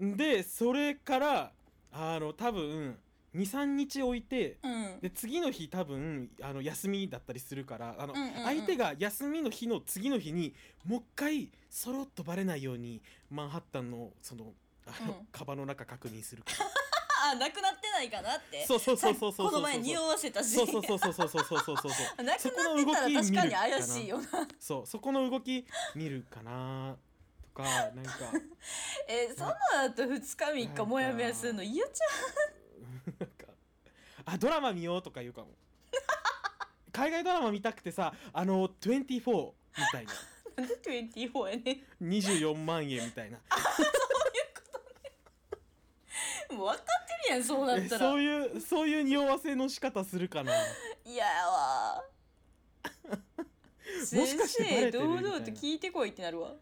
[0.00, 0.16] ん。
[0.16, 1.52] でそれから
[2.00, 2.96] あの多分
[3.34, 5.00] 23日置いてうん。
[5.00, 8.44] で次の日多分あの休みだったりするからあの、うんうんうん。
[8.44, 14.52] 相手が休みの日の次の日にもう一回そろっとバレないようにマンハッタンのその
[14.86, 15.26] あの、うん。
[15.32, 16.52] カバンの中確認するか。
[17.20, 18.64] あなくなってないかなって。
[18.64, 21.90] そうそうそうそうそうそうこの前匂わせたしそうそうそうそうそうそうそうそうそう。
[21.90, 24.26] そ うなくなってたら確かに怪しいよな。
[24.60, 26.96] そうそこの動き見るかな。
[26.96, 27.07] と
[27.62, 28.12] かなんか。
[29.08, 29.50] えその
[29.84, 31.62] 後2日3日もやもやするの？
[31.62, 32.04] 嫌ちゃ
[33.18, 33.46] なんか。
[34.24, 35.48] あドラマ見ようとか言うかも。
[36.92, 40.12] 海外ドラマ見たくてさあの24みたいな。
[40.56, 43.38] うなんで24やね24万円みたいな。
[46.50, 46.84] もう分かっ
[47.24, 48.00] てるやんそうなえったら。
[48.00, 50.52] そういうそういう匂わせの仕方するかな。
[51.04, 52.04] 嫌やわ
[54.12, 56.54] もしかして堂々と聞いてこいってなるわ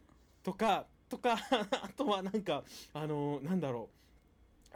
[0.46, 1.36] とかとか
[1.82, 2.62] あとはなんか
[2.94, 3.96] あのなんだろう。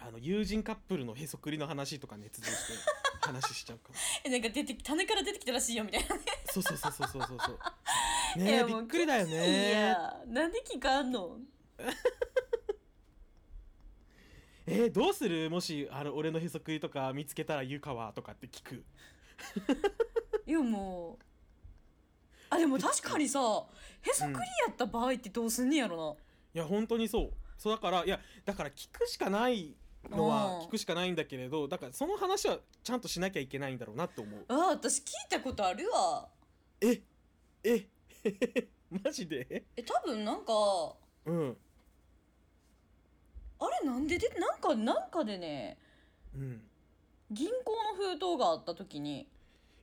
[0.03, 2.51] あの友人カップルのへそくりの話とか捏造して
[3.21, 3.95] 話しちゃうかも。
[4.25, 6.17] えなんか出て種から出てきたらしいよみたいな
[6.51, 7.59] そうそうそうそうそうそうそう
[8.37, 11.39] い ねえびっくりだよいねやなんで聞かんの？
[14.67, 15.51] えー、どうする？
[15.51, 18.85] もしあの俺のへそくりとか見つけたら言うかはとかって聞く。
[20.47, 21.25] いやもう
[22.51, 23.41] あでも確かにさ
[24.03, 24.41] へそくりや
[24.73, 26.17] った場合ってどうすんねやろ
[26.55, 27.31] いや本当にそう。
[27.57, 29.75] そうだからいやだから聞くしかない
[30.11, 30.67] のはうん。
[30.67, 34.45] 聞くしかないんだけれどだからその話はちゃんとしなきゃいけないんだろうなって思う。
[34.49, 36.29] なあ私聞いたことあるわ。
[36.81, 37.01] え
[37.65, 37.87] え
[39.05, 39.65] マジで？
[39.77, 40.53] え多分なんか
[41.27, 41.57] うん。
[43.61, 45.79] あれなんででなんかなんかでね
[46.35, 46.63] うん。
[47.31, 49.29] 銀行の封筒があった時に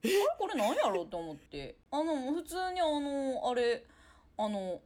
[0.08, 1.76] あれこれなんやろうと思って。
[1.92, 3.84] あの普通にあのあれ
[4.38, 4.82] あの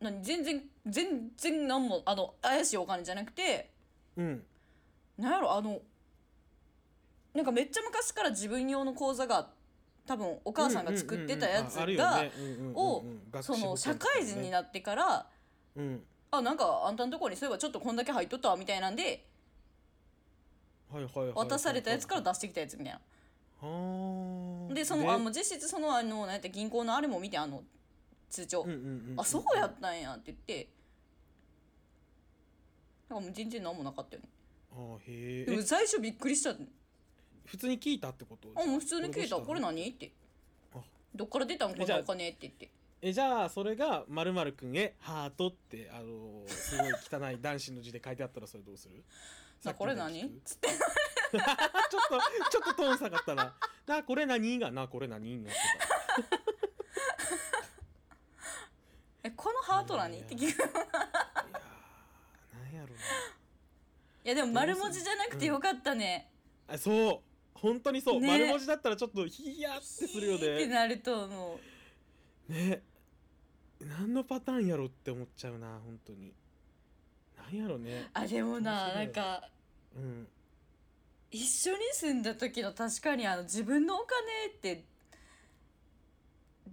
[0.00, 3.70] 何全然全然何もあの怪しいお金じゃなくて
[4.16, 4.44] うん。
[5.18, 5.80] なんやろあの
[7.34, 9.50] なんかめっちゃ昔から自分用の口座が
[10.06, 12.24] 多分お母さんが作ってたやつが
[12.74, 15.26] を学その社会人になってから
[15.76, 16.02] うん。
[16.32, 19.26] あなんかあんたのところにそういえばちょっとこんだけ入っとったわみたいなんで
[20.92, 21.34] はいはいはいはい。
[21.36, 23.00] 渡されたやつから出してきたやつみたいな。
[24.74, 27.62] でそのあもう実質そのあのなんやった銀行のあれも見てあの
[28.30, 30.68] 通帳、うんうんうんうんあそうやったんやって言って。
[33.08, 34.28] なんかもう全然何もなかったよね。
[34.72, 35.62] あーへでもえ。
[35.62, 36.50] 最初びっくりした。
[36.50, 36.54] あ
[37.44, 39.36] 普通に聞いたってこともう普通に聞いた。
[39.36, 39.88] これ何？
[39.88, 40.12] って。
[40.72, 40.78] あ。
[41.14, 41.74] どっから出たん？
[41.74, 42.38] こんえじゃあなお金って。
[42.42, 42.70] 言って
[43.02, 49.02] えじゃあそれがまるまるくんへハートってあのーすごい汚い男子の字で書いてあったらそれどうする？
[49.64, 50.20] なこれ何？
[50.20, 50.68] さっつって
[51.36, 51.42] ちょっ
[52.08, 53.54] とちょっとトーン下がったな。
[53.86, 54.70] なこれ何が？
[54.70, 55.58] なこれ何になって
[59.28, 60.18] えこのハート何？
[60.20, 60.42] って聞く。
[60.42, 60.58] いやー
[62.64, 62.94] なんやろ
[64.24, 66.30] やでも丸文字じゃなくてよかったね、
[66.68, 67.58] なあそう。
[67.58, 68.26] 本当にそう、ね。
[68.28, 71.60] 丸文字だったらちょっとヒヤってするよヒーってねなると思
[72.48, 72.52] う。
[72.52, 72.82] ね。
[73.80, 76.34] 何のパターンやろって思っちゃうな本当に。
[77.36, 78.10] なんやろね。
[78.12, 79.48] あでもなないんか
[79.94, 80.28] うん
[81.30, 84.84] 一緒に住んだ時の確かにあの自分のお金って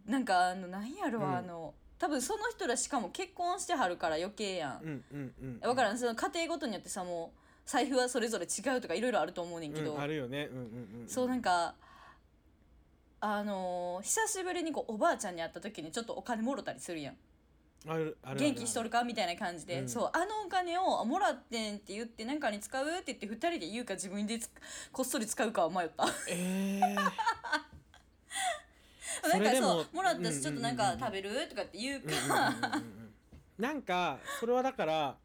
[0.07, 1.35] なんかあのなんやろ、うん。
[1.35, 5.97] あの多分その人らしかも結婚してはるから余計やん、うんうんうん分からん。
[5.97, 10.47] その家庭ごとによってさもう財布はそれぞれ違うとかいろいろあると思うねんけど、うん、あるよね。
[10.51, 11.75] うんうんうんそうなんか
[13.19, 17.15] あのー久しぶりにこうおばあちゃんに会った時にちょっとお金もろたりするやん
[17.85, 19.03] あるあ元気しとるか？
[19.03, 19.89] みたいな感じで、うん。
[19.89, 24.49] そうあのお金をあもらってんって言って何かに使うって言って2人で言うか自分でつ
[24.91, 26.05] こっそり使うかは迷った。
[26.29, 26.95] えー。
[29.23, 31.47] なんかそれでもそうもらったしちょっとなんか食べる？
[31.49, 32.11] とかって言うか、
[33.57, 35.15] なんかそれはだから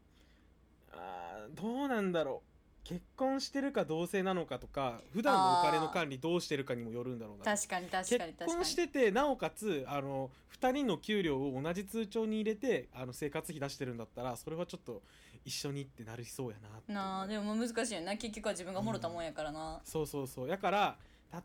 [1.51, 2.52] どうなんだろう
[2.83, 8.51] 結婚してるか同棲なのかとか普段のお金の管理どうしてるかにもよるんだろうな確かに確かに確かに。
[8.51, 15.01] 結婚しててなおかつあの2人の給料を同じ通帳に入れてあの生活費出してるんだったらそれはちょっと
[15.45, 20.47] 一緒にってなりそうやななあでも難しいよな結局は自分がもろたもんやからな、そうそうそう。
[20.47, 20.97] だから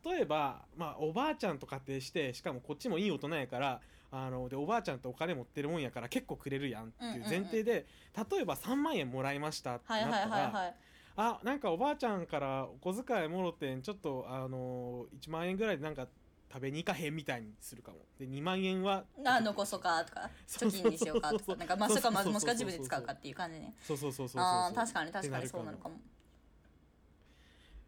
[0.04, 7.86] 例えば、まあ、おばあちゃんと仮定してしかもこっちもいい大人やからあのでおばあちゃんってお金持ってるもんやから結構くれるやんっていう前提で、
[8.30, 10.74] 例えば3万円もらいましたってはいはいなったら、はいはい
[11.20, 16.06] あなんかおばあちゃんからお小遣いもろてんちょっとあの1万円ぐらいでなんか
[16.50, 17.98] 食べに行かへんみたいにするかも。
[18.20, 23.74] で2万円はあ残そうかとか貯金にしようかとかなんかまあそれかまずもしくは自分で使うかっていう感じね。
[23.82, 25.96] そうそうそうそうそうああ確かに確かにそうなるかも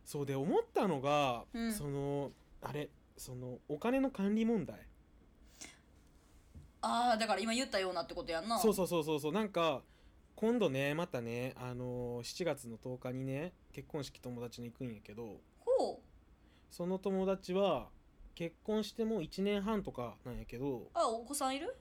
[0.05, 4.81] そうで思ったのが、うんそのあれそのお金の管理問題
[6.83, 9.83] ああだから今言ったようなってことやんなそうそうそうそうそうなんか
[10.41, 15.99] 今度ねまたねあのー7月の10日にね結婚式友達に行くんやけどほう。
[16.71, 17.89] その友達は
[18.35, 21.77] 結婚しても1年半とかなんやけどあお子さんいる？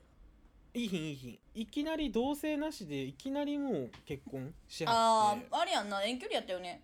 [0.74, 1.60] いいひんいいひん。
[1.62, 5.46] いきなり同棲なしでいきなりもう結婚しあはって。
[5.52, 6.04] ああれやんな。
[6.04, 6.82] 遠距離やったよね。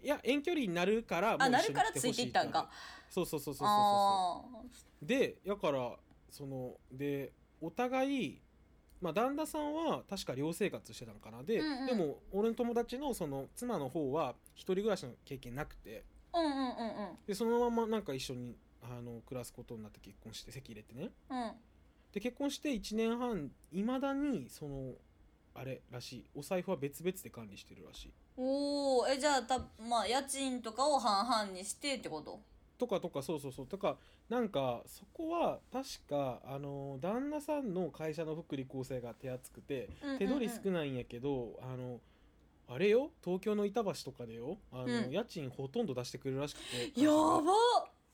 [0.00, 2.70] いや遠距離になるからもうあなるからつい来ていいったんか。
[3.10, 3.66] そうそうそうそうそうそう。
[3.66, 4.42] あ
[5.02, 5.96] でやから
[6.30, 8.40] そのでお互い
[9.04, 11.42] まあ旦那さんは確か寮生活してたのかな。
[11.42, 11.86] で、うんうん。
[11.86, 16.04] でも俺の友達のその妻の方は一人暮らしの経験なくて。
[16.32, 17.18] あうんうんうん。
[17.26, 21.10] でそのままなんか一緒にあの暮らすことになって結婚して籍入れてね。
[21.30, 21.42] うん。
[21.42, 21.52] うん
[22.12, 24.92] で結婚して1年半いまだにその
[25.52, 26.24] あれらしい。
[26.36, 28.12] お財布は別々で管理してるらしい。
[28.36, 32.40] おおえじゃあたまあ家賃とかを半々にしてってこと？
[32.78, 33.66] とかとかそうそうそう。
[33.66, 33.96] とか
[34.28, 42.00] なんかそこは確かあの旦那さんの会社の福利厚生が手厚くて手取り少ないんやけど、あの
[42.66, 43.10] あれよ？
[43.22, 44.56] 東京の板橋とかでよ？
[44.72, 45.10] あの、うん。
[45.10, 46.60] 家賃ほとんど出してくれるらしく
[46.94, 47.00] て。
[47.00, 47.42] やば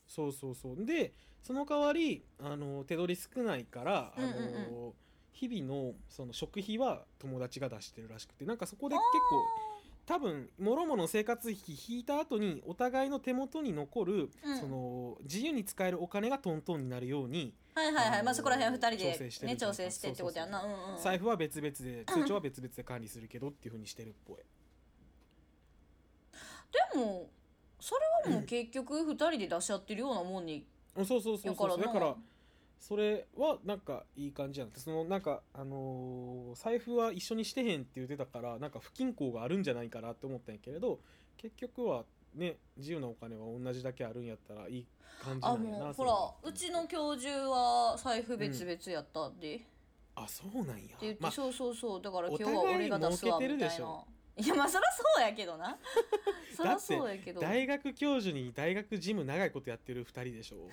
[0.07, 0.85] そうそうそう。
[0.85, 4.93] でその代わりあの手取り少ないから、あのうんうんう
[5.31, 9.70] 日々のその食費は友達が出してるらしくてなんかそこで結構
[10.05, 14.59] 多分もろもろの生活費引いた後にお互いの手元に残る、うん。
[14.59, 18.23] その自由に使えるお金がトントンになるように、はいはいはい。
[18.23, 21.01] まあそこら辺二人調で整してね調整してってことやんなうんうん。
[21.01, 24.37] 財布は別々で通帳は別々で管理するけどっていうふうにしてるっぽい。
[26.93, 27.29] でも
[27.79, 31.55] それはもう結局二人で出し合ってるようなもんにそうそうそうそう。
[31.55, 32.15] そうだから
[32.81, 34.71] それはなんかいい感じやな。
[34.75, 40.99] そのなんかあのー財布は一緒にしてへんって言ってたからなんか不均衡があるんじゃないかなって思ったんやけれど
[41.37, 42.03] 結局は
[42.35, 44.87] ね自由なお金は同じだけあるんやったらいい
[45.23, 49.65] 感じなあんやなもうほらうちの教授は財布別々やったで、って
[50.15, 50.97] あそうなんや。
[51.01, 52.01] 言って、まあそうそうそう。
[52.01, 53.65] だからお今日は俺が出すわみたいな。
[54.37, 55.77] いやまあそりゃそうやけどな。
[56.55, 57.41] そりゃそうやけど。
[57.41, 60.69] 大学教授に大学事務長いことやってる2人でしょ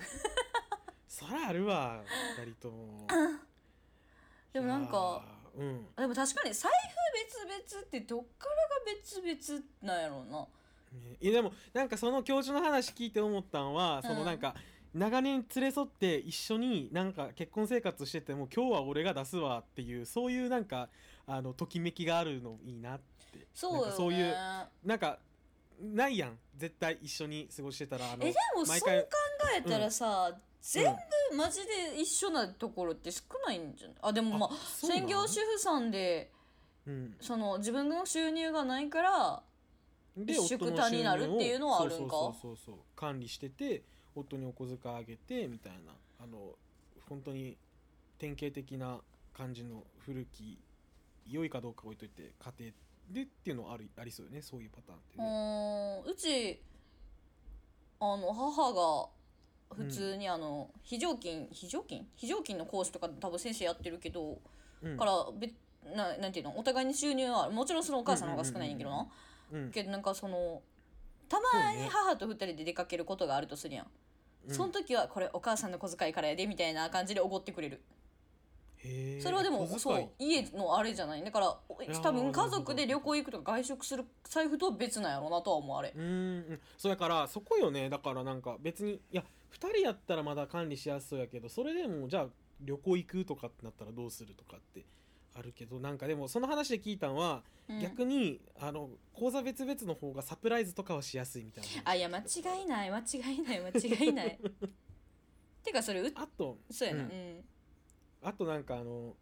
[1.19, 2.01] そりゃあるわ
[2.37, 3.07] 2人とも。
[4.53, 5.21] でもなんか
[5.55, 5.87] うん。
[5.95, 10.41] でも確かに財布別々ってどっからが別々なんやろうな。
[10.41, 14.55] ねいやでもなんかその教授の話聞いて思ったんは、そのなんか
[14.93, 20.89] 長年連れ添って一緒になんか結婚生活してても今日は俺が出すわっていうそういうなんか
[21.27, 23.47] あのときめきがあるのいいなって。
[23.53, 23.91] そうよね。
[23.95, 24.33] そういう
[24.83, 25.19] なんか
[25.79, 26.39] ないやん。
[26.55, 28.87] 絶対一緒に過ごしてたらあのえでもそう考
[29.55, 30.83] えたらさ、全
[31.31, 33.97] 部マジで一緒なところって少ないんじゃない？
[34.01, 34.49] あでもまあ
[34.81, 36.31] 専業主婦さんで
[36.87, 39.43] うん、その自分の収入がないから
[40.17, 42.09] で一緒夫のくたになるっていうのはあるんか？
[42.09, 43.83] そうそうそうそう管理してて
[44.15, 45.93] 夫にお小遣いあげてみたいな。
[46.21, 46.55] あの
[47.07, 47.57] 本当に
[48.17, 48.99] 典型的な
[49.37, 50.57] 感じの古き
[51.27, 52.71] 良いかどうか置いといて家庭
[53.11, 54.41] でっていうのはありありそうよね。
[54.41, 56.11] そういうパターンってうね。
[56.11, 56.61] うち
[57.99, 59.09] あの母が
[59.75, 62.05] 普通にあの非常勤非常勤？
[62.15, 64.37] 非常勤の講師とか多分先生やってるけど、
[64.81, 64.97] うん。
[64.97, 65.53] から別
[65.95, 66.57] ななんていうの？
[66.57, 69.07] お互いに収入はもちろんそのお母さんの方が少ないんやけどな、
[69.53, 70.61] うんけどなんかその
[71.29, 73.87] たまに母と二人で出かけることがあるとするやん、
[74.47, 74.53] うん。
[74.55, 77.81] その時はこれお母さんの小遣いからやでみたいな感じでおごってくれる。
[79.21, 81.23] それはでもそう家のあれじゃない？
[81.23, 81.57] だから
[82.01, 85.91] 多分家族で旅行行くとか外食する財布とは別なんやろうなとは思うあれ。
[85.93, 86.59] うーんうん。
[86.77, 87.89] そうだからそこよね。
[87.89, 92.27] だからなんか別にいや2人やったらまだ管理しやすそうやけどそれでもじゃあ
[92.61, 94.85] 旅行行くとかってなったらどうするとかって
[95.37, 97.79] あるけどなんかでもその話で聞いたのは、うん。
[97.79, 101.69] 逆にあの口座別々の方がサプライズとかはしやすいみたいな。
[101.85, 104.39] あいや間違いない間違いない間違いない。
[105.63, 107.43] てかそれうあとそうやなう、うんん。
[108.23, 109.15] あとなんかあの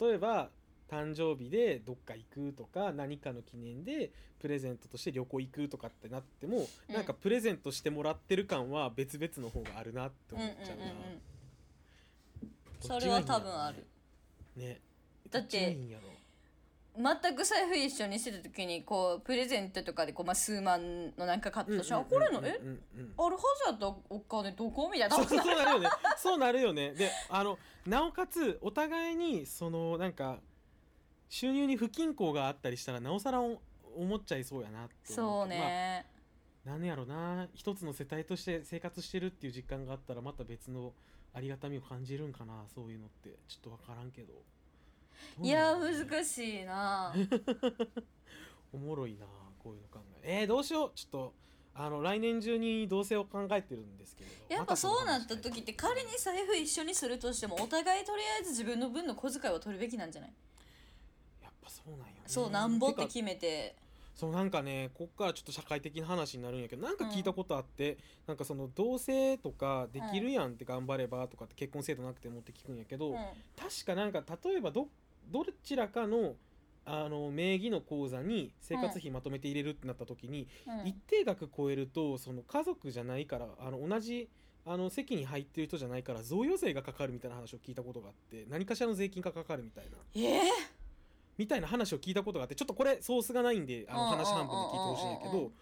[0.00, 0.50] 例えば
[0.90, 6.94] 誕生日でどっか行くとか何かの記念でプレゼントとして旅行行くとかってなっても、うん。
[6.94, 10.94] なんかプレゼントしてもらってる感は別々の方があるなってうんうん思っちゃうな、うんうん
[12.82, 13.40] どそれはいっちがいんやろ。
[13.40, 13.86] 多分ある。
[14.56, 14.80] ね。
[15.30, 15.78] だって
[16.96, 22.60] 全く財布一緒にしてた時にこうプレゼントとかでこう、まあ、数万のなんか買ったとしうんうんうんこれのえ？
[22.62, 25.16] うんうんあるはずやったお金どこみたいな。
[25.16, 25.88] そうそうそうなるよね。
[26.18, 26.92] そうなるよね。
[26.92, 30.38] であのなおかつお互いにそのなんか
[31.28, 33.60] 収入に不均衡があったりしたらなおさらお
[33.96, 36.06] 思っちゃいそうやなって思そうね、
[36.64, 37.48] まあ、なんやろな。
[37.54, 40.92] 一つの世帯として生活してるっていう実感があったらまた別の
[41.32, 43.30] ありがたみを感じるんかなそういうのって。
[43.48, 44.34] ちょっとわからんけど。
[45.40, 47.14] いや難しいな。
[48.72, 49.26] おもろいな
[49.62, 50.92] こういうの考ええー、どうしよう。
[50.94, 51.34] ちょっと
[51.76, 60.32] あの来年中に同棲を考えてるんですけれどやっぱそうなった時って仮に財布一緒にするとしてもお互いとりあえず自分の分の小遣いを取るべきなんじゃない？
[61.64, 62.12] ぱそうなんよね。
[62.26, 63.76] そうなんぼって決めて。
[64.14, 73.16] そうなんかねこっからちょっと社会的な話になるんやけどなんか聞いたことあって、なんかその同棲とかできるやんって頑張ればとかって結婚制度なくてもって聞くんやけど、うん。
[73.56, 74.88] 確かなんか例えばど
[75.32, 76.34] どちらかの
[76.86, 80.86] あの名義の口座に生活費まとめて入れるってなった時に、うん。
[80.86, 84.28] 一定額超えるとその家族じゃないからあの同じ
[84.66, 89.98] あの席に入ってる人じゃないから贈与税がかかるみたいな話を聞いたことがあって何かしらの税金がかかるみたいな。
[90.14, 90.40] え
[91.38, 95.48] みたいな話を聞いたことがあってちょっとこれソースがないんであのうん話半分で聞いてほしいんやけうんうんうんうん。
[95.50, 95.52] ど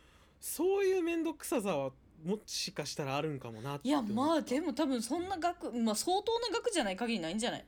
[0.40, 1.90] そういう面倒くささは
[2.24, 7.64] もしかしたらあるんかもなっていやまあでも多分そんな額、まあ、相当な額じゃない限りないんじゃない？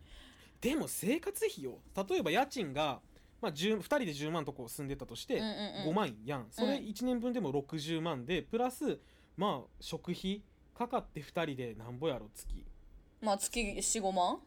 [0.60, 1.78] でも生活費よ。
[2.08, 3.00] 例えば家賃が、
[3.42, 5.90] まあ、10 2人で10万とこ住んでたとして、うんうんうん。
[5.90, 6.46] 5万やん。
[6.50, 8.98] それ1年分でも60万でプラス
[9.36, 10.42] まあ食費
[10.76, 12.64] かかって2人でなんぼやろ月。
[13.20, 14.38] まあ月45万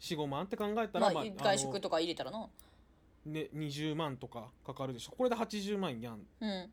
[0.00, 2.48] ？45万って考えたまあら、まあ外食とか入れたらな
[3.24, 5.12] ね、20万とかかかるでしょ。
[5.12, 6.26] これで80万やん。
[6.40, 6.72] うん。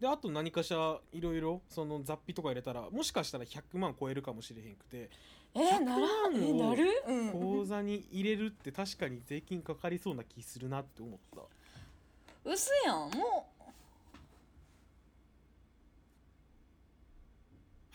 [0.00, 5.10] であと何かしらいろいろその雑費とか入れたらもしかしたら100万超えるかもしれへんくて。
[5.54, 6.86] え100なら万えをなる？
[7.06, 7.32] うん。
[7.32, 11.42] 口座に入れるって確かに税金かかりそうな気するなって思った。
[12.44, 13.10] 薄やん。
[13.10, 13.46] も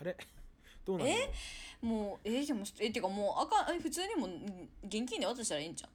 [0.01, 0.17] あれ？
[0.85, 1.19] どうなんだろ？
[1.21, 1.29] う
[1.83, 3.75] うもうえでもえてかもうあかん。
[3.75, 5.89] え普通にもううん現金で渡したらいいんじゃん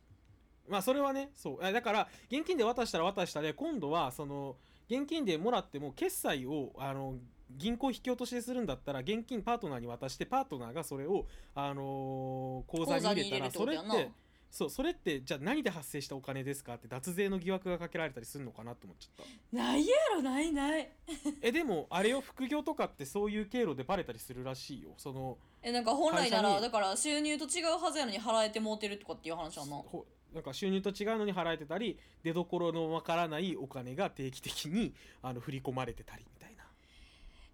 [0.68, 1.64] まあそれはねそう。
[1.64, 4.56] あだから現金で渡したら渡したで今度はその
[4.88, 7.16] 現金でもらっても決済をあの
[7.50, 14.10] 銀行引き落としでするんだったら現金パートナーに渡してパートナーがそれを、あのー口座に入れたらそれって
[14.50, 19.56] そうそれってじゃあ何で発生したお金ですかって脱税の疑惑がかけられたりするのかなと思っちゃった。
[19.56, 20.90] ないやろないない。
[21.42, 24.94] えでもあれよ副業とかってそういう経路でバレたりするらしいよ。
[24.96, 29.76] そのえなんか本来ならだから収入と違うはずやのに払えてもうてるとかっていう話やんな。
[29.76, 36.64] ほなんか収入と違うのに払えてたり出どころのわからないお金が定期的にあの振り込まれてたりみたいな。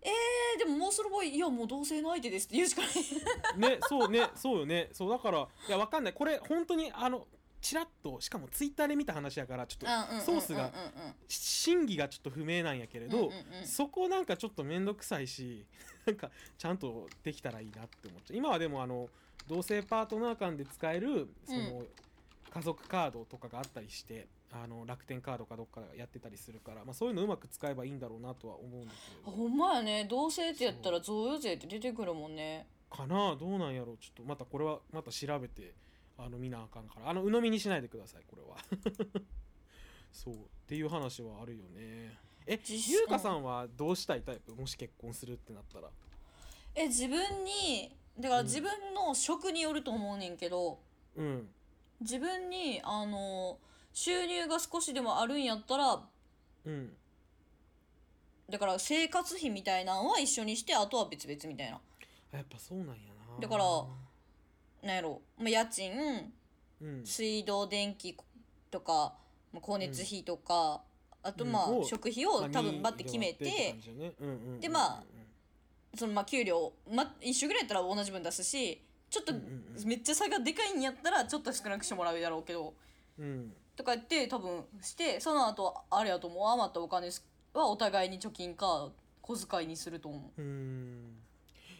[0.02, 3.70] えでももうその場合いやもう同性の相手ですって言うしかない。
[3.70, 4.88] ねそうねそうよね。
[4.92, 6.12] そうだからいやわかんない。
[6.12, 7.26] これ本当にあの
[7.60, 10.70] チラッとしかもツイッターで見た話やからちょっとソースが
[11.26, 13.30] 真偽がちょっと不明なんやけれど、うんうんう
[13.64, 13.66] ん。
[13.66, 15.64] そこなんかちょっと面倒くさいし
[16.04, 18.36] なんかちゃんとできたらいいなって思っちゃう。
[18.36, 19.08] 今はでもあの
[19.46, 21.86] 同性パートナー間で使えるその、
[22.54, 29.36] 家族カードとかがあったりしてあの楽天カードかどっかやってたりするから、まあ、そういうのうまく使えばいいんだろうなとは思うんだけど。
[29.36, 30.06] ほんまやね。
[30.08, 32.68] 同性ってやったら贈与税って出てくるもんね。
[32.88, 33.34] かな？
[33.34, 33.94] どうなんやろ？
[33.94, 35.74] うちょっとまたこれはまた調べて
[36.16, 37.10] あの見なあかんから。
[37.10, 38.56] あの鵜呑みにしないでくださいこれは。
[40.12, 40.34] そう。
[40.34, 40.36] っ
[40.68, 42.16] ていう話はあるよね。
[42.46, 44.54] え実ゆうかさんはどうしたいタイプ？
[44.54, 45.88] もし結婚するってなったら。
[46.76, 50.78] え自分にだから自分の職によると思うねんけど、
[51.16, 51.48] うん
[52.04, 53.58] 自分にあの
[53.92, 56.00] 収入が少しでもあるんやったら
[56.66, 56.92] うん。
[58.50, 61.80] だから生活費みたいなのは一緒にしてあとは別々みたいな。
[62.32, 63.40] あやっぱそうなんやな。
[63.40, 63.64] だから
[64.82, 65.92] なんやろ、まあ、家賃
[66.82, 67.06] うん。
[67.06, 68.14] 水道電気
[68.70, 69.14] とか
[69.52, 70.82] まあ光熱費とか、
[71.22, 73.76] あとまあ、うんを食費を多分バッて決めて、
[74.60, 75.04] でまあ
[75.96, 78.82] そのまあ給料、ま、一緒ぐらいやったら同じ分出すし
[79.14, 79.32] ちょっと
[79.86, 82.74] めっちゃ差がでかいんやったらちょっと少なくしてもらうやろうけど。
[83.18, 83.52] うん。
[83.76, 87.08] とか言って多分してその後あれやと思う余ったお金
[87.52, 88.90] はお互いに貯金か
[89.20, 90.42] 小遣いにすると思う。
[90.42, 91.16] うん。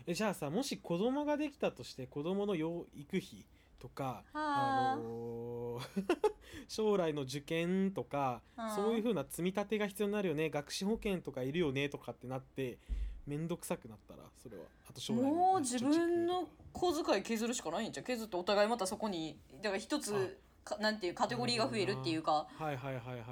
[0.07, 3.45] えじゃあさもし子供ができたとして子供の養育費
[3.81, 4.97] とかあはあ。
[4.97, 6.05] のー
[6.69, 8.75] 将来の受験とかはあ。
[8.77, 12.79] そういうふうな積み立てが必要になるよね学資保険とかいるよねとかってなって
[13.27, 14.65] 面倒くさくなったらそれは。
[14.89, 18.07] あと将来のもう自分の小遣い削るしかないんじゃん。
[18.07, 22.47] 削ってお互いまたそこにだから一つかなんていうカテゴリーが増えるっていうか。
[22.59, 23.29] はいはいはいはいはい。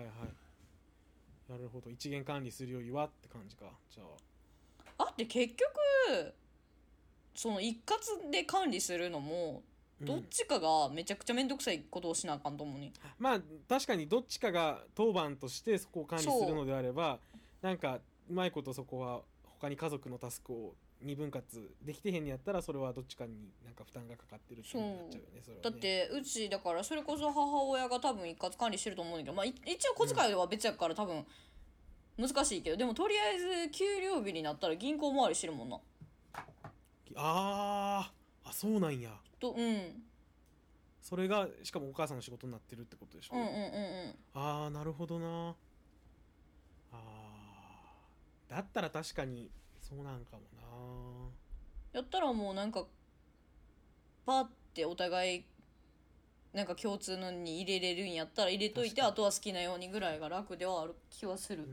[1.50, 1.90] なるほど。
[1.90, 3.66] 一元管理するよりはって感じか。
[3.90, 4.04] じゃ
[4.98, 5.04] あ。
[5.04, 6.34] あって結局
[7.34, 9.62] その一括で管理するのも
[10.00, 10.06] うん。
[10.06, 17.20] どっちかがめちゃくちゃ面倒くさいことをしなあかんと思うね、まあ確かにどっちかが当番としてそこを管理するのであれば
[17.60, 19.20] なんかうまいことそこは
[19.62, 25.70] 他に家族のタスクを二分割できてへんにやったらそれはどっちかになんか負担がかかってるってなっちゃうよねそれはね。
[25.70, 31.24] だってうちだからそれこそ母親が多分一括管理してると思うんだけど、まあ、い一応小遣いは別やから多分
[32.18, 35.68] 難しいけどでもとりあえず給料日になったら銀行回りしてるもん。
[35.68, 35.78] な
[37.14, 39.00] あーあそうなん。
[39.00, 39.60] やとうん。
[39.60, 40.02] うん。
[41.00, 42.16] それがしかもお母さん。
[42.16, 43.42] の仕事になってるってことでしょ、うん。
[43.42, 43.48] うん。
[43.48, 44.14] うん。
[44.34, 45.54] ああなるほどな
[48.52, 49.50] だったら確かに
[49.80, 50.42] そうなんかも
[51.94, 52.84] やったらもうなんか
[54.26, 54.44] パッ
[54.74, 55.44] てお互い
[56.52, 61.66] なんか共通のに入れれるんやったら入れといてあとは好きなようにぐらいが楽ではある気はする。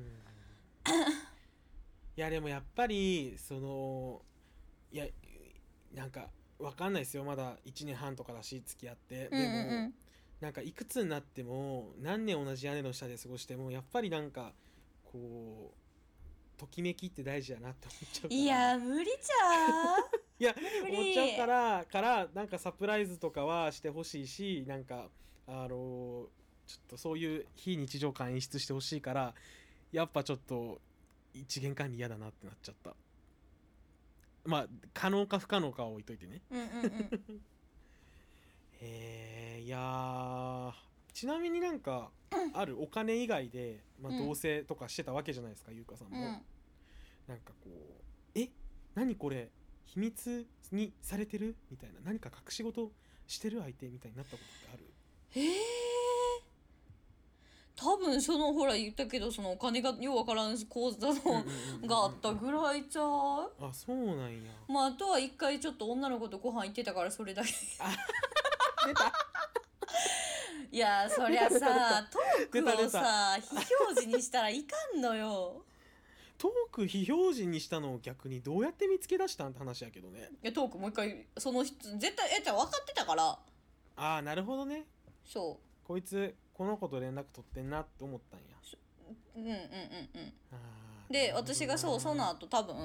[0.86, 1.14] な、うん、い
[2.16, 4.22] やでもやっぱりその
[4.94, 5.06] いや
[5.94, 7.26] なんかわかんないですよ。
[7.26, 9.28] まだ1年半とかだし付き合って。
[9.28, 9.50] でも、うんうん。
[9.50, 9.94] うん
[10.40, 14.54] なんかいくつになっても何年同じ屋根の下で過ごしてもやっぱりなんか
[15.04, 15.89] こう
[16.60, 18.36] ときめきって大事やなって思っちゃうから。
[18.36, 19.98] いや無理じゃ
[20.40, 20.94] いや無理。
[20.98, 25.10] 思っちゃうからからなんかサプライズとかはしてほしいしなんか
[25.48, 26.28] あの
[26.68, 29.34] ちょっとそういう非日常感演出してほしいから
[29.92, 30.80] やっぱちょっと
[31.34, 32.96] 一元管理嫌だなってなっちゃった。
[34.46, 36.42] まあ可能か不可能かは置いといてね。
[36.52, 37.42] うんうんうん。
[38.82, 40.89] へ えいやー
[41.20, 42.12] ちなみになんか
[42.54, 44.18] あるお金以外で、まあ、うん。
[44.20, 46.24] 同棲とかしてたわけじゃないですか優香さんも、うん。
[47.28, 48.02] なんかこう
[48.40, 48.48] 「え
[48.96, 49.50] 何これ
[49.86, 52.00] 秘密にされてる?」みたいな。
[52.06, 52.94] 何か隠し事
[53.28, 54.94] してる相手みたいになったことってある？
[55.42, 55.60] へえ
[57.76, 61.44] 多分そのほら言ったけどそのお金がようわからん口座の
[61.86, 63.52] があったぐらいちゃう？
[63.60, 64.52] あそうなんや。
[64.70, 67.50] まああとは一回ちょっと女の子とご飯行ってたからそれだけ。
[68.88, 69.12] 出た
[70.72, 75.66] いやそりゃさ トークをさ非表示にしたらいかんのよ。
[76.38, 80.30] トーク非表示にしたのを逆にどうやって見つけ出したんって話やけどね。
[80.42, 83.26] いやトークもう一回その人絶対えじゃあ分かってたから。
[83.28, 84.86] ああなるほどね。
[85.26, 88.46] そこいつこの子と連絡取ってんなって思ったんや。
[89.36, 89.62] ううんうんうん。
[90.22, 90.34] うん
[91.10, 92.76] で私がそうその後多分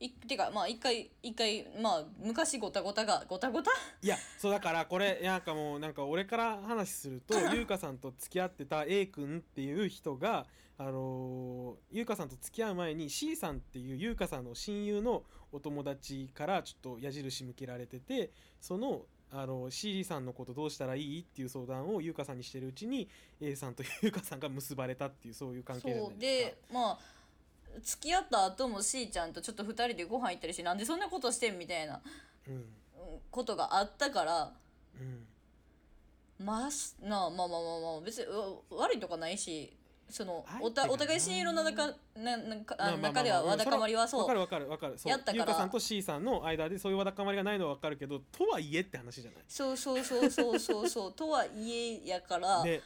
[0.00, 3.70] いてかまあ一回一回まあ昔ごたごたがごたごた？
[4.02, 10.46] いやそうだからこれなんかもうなんか俺から話すると 優香さんと付き合ってた A 君っていう人が
[10.76, 18.30] あのー優香さんと付き合う前に C さんっていう優香さんの親友のお友達からちょっと矢印向けられてて
[18.60, 21.20] そのあの C さんのことどうしたらいい？
[21.22, 23.08] っていう相談を優香さんにしてるうちに
[23.40, 26.56] A さんと優香さんが結ばれたっていうそういう関係じゃなそいうですか。
[26.68, 26.98] でまあ
[27.82, 32.00] 付き合った後も C ちゃんとちょっと2人でご飯行ったりしてなんでそんなことしてんみたいな
[32.46, 32.64] うんうん
[33.30, 34.52] ことがあったから
[35.00, 35.26] うん
[36.44, 39.76] まあすなあまあまあまあまあ別にう悪いとかないし
[40.10, 44.96] そのおたお互い親友の中ななんかあ中ではわだかまりはわそうかるわかるわかる。
[44.96, 45.54] そうやったから。
[45.54, 49.40] さんと C さんの間でそういうわだかまりがないのはわかるけどとはいえって話じゃない。
[49.46, 52.80] そうそうそうそうそうそうとはいえやからで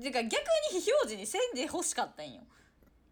[0.00, 0.32] てか逆
[0.72, 2.42] に非表示にせんで欲しかったんよ。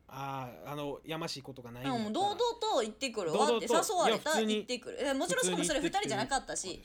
[0.08, 2.10] あああのやましいことがないんでだったら。
[2.10, 3.32] も堂々と行ってくる。
[3.32, 4.98] わって誘われた行ってくる。
[5.00, 6.82] えもちろんしかもそれ2人じゃなかったし。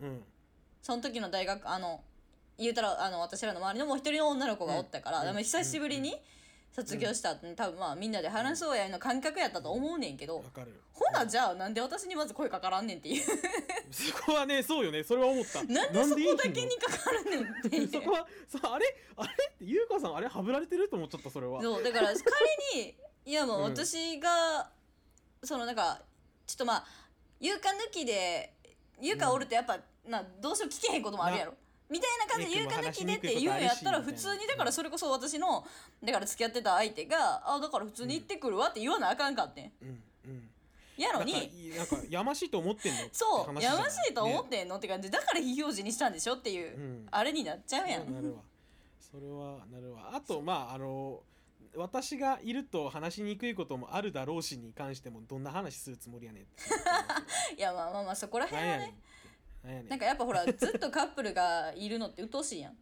[0.00, 0.24] うん。
[0.82, 2.02] その時の大学あの
[2.58, 5.26] 言うたらあの私らの周りのもう一人の女の子がおったから、うん。
[5.26, 6.20] でも久しぶりに
[6.74, 13.24] 卒業した後に多分まあみんなで話そうやの感覚やったと思うねんけど、わかるほなじゃあなんで私にまず声かからんねんっていう。
[13.90, 15.02] そこはねそうよね。
[15.02, 15.62] それは思った。
[15.72, 17.88] なんでそこだけにかかるねんっていう。
[17.92, 18.96] そこはそうあれ？
[19.16, 19.28] あれ？
[19.30, 20.28] って優香さんあれ？
[20.28, 21.60] はぶられてると思っちゃったそれは。
[21.60, 22.18] そうだから仮
[22.80, 22.94] に
[23.24, 23.64] いやもううん。
[23.64, 24.70] 私が、
[25.42, 26.00] そのなんか
[26.46, 26.86] ちょっとまあ
[27.40, 28.54] 優香抜きで
[29.00, 31.54] 優香おるとやっぱ、などうしよう聞けへんこともあるやろ。
[31.90, 35.66] みたいな感じでええ優香抜きでって言うんやったら普通にだからそれこそ私の
[36.04, 39.72] だから付き合ってた相手があだから普通に行ってくるわって言わなあかんかってん。
[39.82, 40.02] うん。
[40.26, 40.50] うん。
[40.96, 43.00] やのになんかやましいと思ってんの？
[43.02, 45.10] ってそうやましいと思っねてんのって感じ。
[45.10, 47.06] だから非表示にしたんでしょっていう、うん。
[47.10, 48.12] あれになっちゃうやん。
[48.12, 48.40] なるわ。
[49.00, 50.10] それはなるわ。
[50.14, 51.20] あとまああの
[51.76, 56.42] 私がいると話しにくいこともあるだろうしに関してもどんな話するつもりやねん
[57.56, 58.94] いやまあまあまあそこら辺はね
[59.64, 62.72] なんやねなんかやっぱほらずっとカップルがいるのって鬱陶しいやん。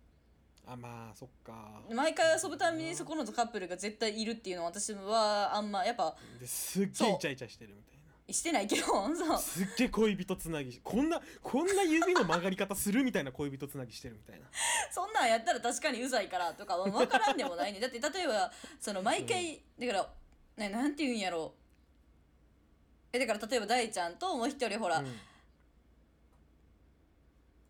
[0.69, 1.83] あまあそっか。
[1.93, 7.99] 毎回遊ぶたびにそこのカップルが絶対いるっていうのは私はあんまやっぱですっげえイチャイチャしてるみたい
[8.29, 9.39] なしてないけどそう。
[9.39, 14.47] すっげえ恋人つなぎしこんなこんな指の曲がり方するみたいな恋人つなぎしてるみたいな。
[14.91, 18.51] そんなんやったら確かにうざいからとかは分からんでもないねだって例えば
[18.81, 20.09] その毎回、だから、
[20.57, 21.55] ね、なんて言うんやろ
[23.13, 25.07] えだから例えば大ちゃんともう一人ほら、うん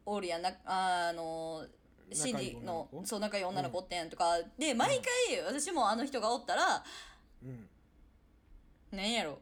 [0.07, 0.43] おるやん。
[0.43, 1.67] なあの
[2.13, 6.85] シンディのそう仲いい女の子おってんとか、で毎回私もあの人がおったら
[7.43, 7.69] うん。
[8.93, 9.39] なんやろ。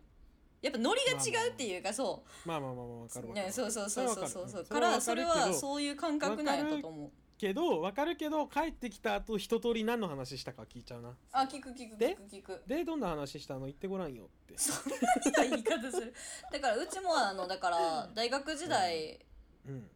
[0.62, 2.75] やっぱノリが違うっていうかそうまあまあ。
[2.75, 3.47] まあまあわかるわかる。
[3.47, 4.65] ね、そうそうそうそうそう。
[4.65, 7.11] からそれはそういう感覚なんやったと思う。
[7.37, 11.15] けどわかるけど帰ってきた後一通り何の話したか聞いちゃうな。
[11.33, 12.62] あ聞く聞くで聞く聞く。
[12.67, 13.67] でどんな話したの？
[13.67, 14.55] 言ってごらんよって。
[14.59, 14.91] そん
[15.33, 16.15] な言い方する。
[16.51, 19.21] だからうちもあのだから大学時代
[19.67, 19.91] うん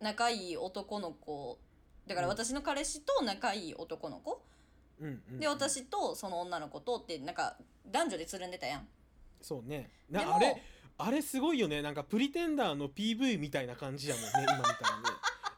[0.00, 1.58] 仲いい男の子。
[2.06, 4.42] だから私の彼氏と仲いい男の子。
[5.38, 8.88] で私とその女の子とってなんか男女でつるんでたやん。
[9.40, 9.90] そうね。
[10.10, 10.62] なあれ
[10.98, 11.82] あれすごいよね。
[11.82, 15.10] なんかプリテンダーの PV みたいな感じやもんね 今みたいにね。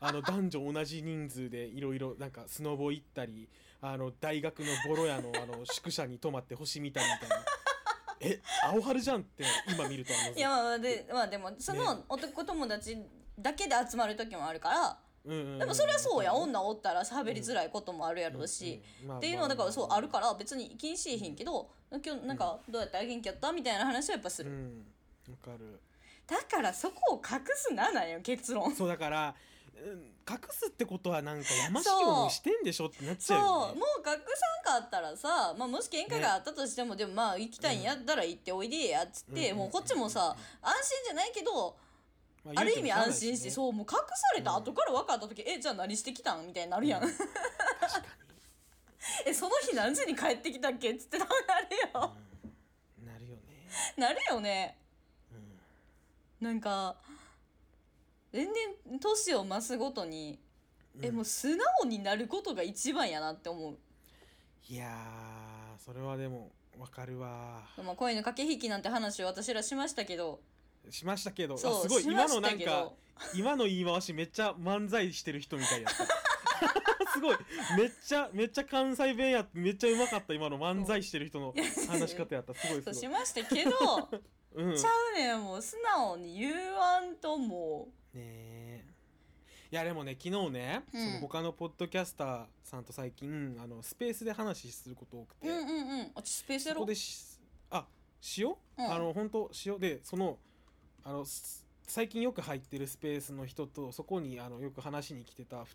[0.03, 3.49] あの男女同じ人数でいろいろなんかスノボ行ったり
[3.83, 7.45] あの大学のボロ屋のあの 宿舎に泊まって星見たりみたいな。
[8.23, 12.99] え青春じゃんって今見るとあのいやまあまあでまあでもその男友達
[13.41, 16.35] だけで集まる時もあるからでもそれはそうや。
[16.35, 18.81] 女おったら喋りづらいこともあるやろうし、
[19.17, 24.87] っていうのはだからそうあるから別に気にしいひんけど今日なんかどうやった元気やったみたいな話はやっぱする、うん。
[25.31, 25.79] わかる。
[26.27, 28.75] だからそこを隠すななんよ結論。
[28.75, 29.35] そうだから、
[29.77, 33.81] うん隠すってことはなんかやましい思いしてんでしょってなっちそうゃうよね。
[33.81, 34.15] もう隠
[34.65, 41.75] さんかったらさ、まあ、もし喧嘩があったとしても、でもまあ行きたいんやったら行っておいでやっつって、うんもうこっちもさ安心じゃないけど、
[42.45, 46.47] まある意味安心してうそうもう隠された後から分かった時、えじゃあ何してきたん？
[46.47, 47.21] みたいになるやん、確か
[49.27, 50.93] えその日何時に帰ってきたっけ？
[50.93, 51.37] っつってなるよ、
[52.99, 54.79] に、うん、なるよね、なるよね。
[56.41, 56.47] うん。
[56.47, 56.97] なんか
[58.33, 60.39] 全然年を増すごとに、
[61.03, 61.17] えうん。
[61.17, 63.79] もう素直になることが一番やなって思う。
[64.69, 67.65] いやーそれはでもわかるわ。
[67.77, 70.41] まあ恋の駆け引きなんて話を私らしましたけど
[70.89, 72.97] しましたけどあそうすごい今しましたのなんかけど
[73.35, 76.07] 今の言い回しめっちゃ漫才してる人みたいやった。
[77.13, 77.37] すごい
[77.77, 81.55] めっちゃめっちゃ関西弁やってめっちゃうまかった今の漫才してる人の
[81.89, 82.55] 話し方やった。
[82.55, 83.71] すごいそうしすごい、ましたけど
[84.55, 87.89] うん、ちゃうねんもう素直に言わんとも。
[88.13, 88.85] ねえ。
[89.73, 91.07] いやでもね昨日ね、うん。
[91.07, 96.13] その他のポッドキャスターさんと最近あのスペースで話すること多くて、うんうんうん。
[96.15, 97.39] あちスペースやろそこでし
[97.71, 97.87] あ
[98.39, 98.83] 塩、う？
[98.83, 98.93] ん。
[98.93, 100.39] あの本当塩でその
[101.05, 105.67] あのす最近よく入ってるスペースの人とそこにあのよく話しに来てた2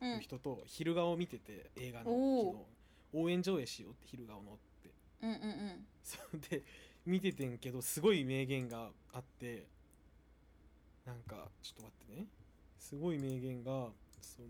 [0.00, 2.52] 人の人と昼顔を見てて映画のお
[3.12, 4.90] 昨日応援上映しようって昼顔のって。
[5.22, 5.86] うんうんうん。
[6.02, 6.64] それで
[7.04, 9.66] 見ててんけどすごい名言があって
[11.04, 12.26] なんかちょっと待ってね。
[12.78, 13.88] すごい名言が
[14.22, 14.48] その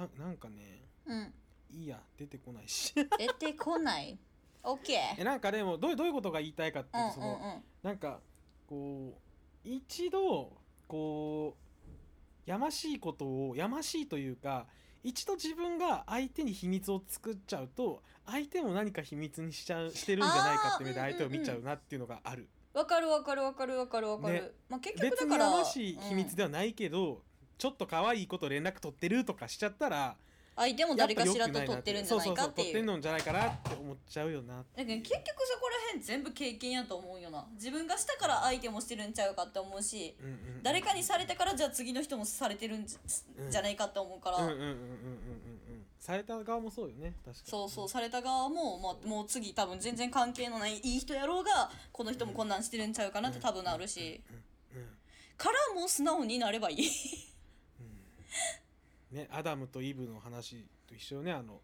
[0.00, 1.32] ななんかねうん。
[1.70, 2.92] いいや出てこないし。
[2.94, 4.18] 出てこない
[4.64, 7.62] オッケーえなんかでもどういうどういうことが言いたいかっていうとその、うんうんうん。
[7.82, 8.20] なんか
[8.66, 9.18] こ
[9.64, 10.52] う一度
[10.88, 14.66] こうやましいことをやましいというか
[15.02, 24.50] 一度自分が相手に秘密を作っちゃうと相手も何か秘密にしちゃうしてるんじゃないかって目で相手を見ちゃうなっていうのがある、わかるわかるわかるわかるわかる、ね。
[24.70, 27.22] まあ結局別にだからやましい秘密ではないけど、
[27.58, 30.16] ちょっと可愛いこと連絡取ってるとかしちゃったら
[30.56, 37.44] 相手も誰かしらとやってるんじゃないかってそうっていうんのじゃないかなって思っちゃうよなだけど結局そこら辺全部経験やと思うよな。
[37.54, 44.80] 自分がしたから相手もしてるんちゃうかって思うしうんうんうん誰かにされたからじゃあ次の人もされてるんじゃないかって思うから、うんうんうんうんうんうんう
[45.72, 47.50] んされた側もそうよね確かに。
[47.50, 54.22] そうそうされた側も、まあ、もう次多分全然関係のないいい人やろうがこの人もこんなんしてるんちゃうかなって多分なるし。
[54.30, 54.44] うんうん
[55.36, 56.90] からもう素直になればいい
[59.14, 61.32] ね、アダムとイブの話と一緒よね。
[61.32, 61.60] あの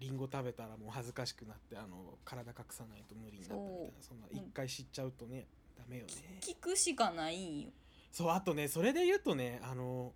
[0.00, 3.92] リンゴ食べたらもう恥ずかしくなってあの体隠さないと無理になったみたいな。
[4.00, 6.12] そんな一回知っちゃうとね、ダメよね。
[6.40, 7.70] 聞くしかないんよ
[8.10, 10.12] そうあとねそれで言うとねあの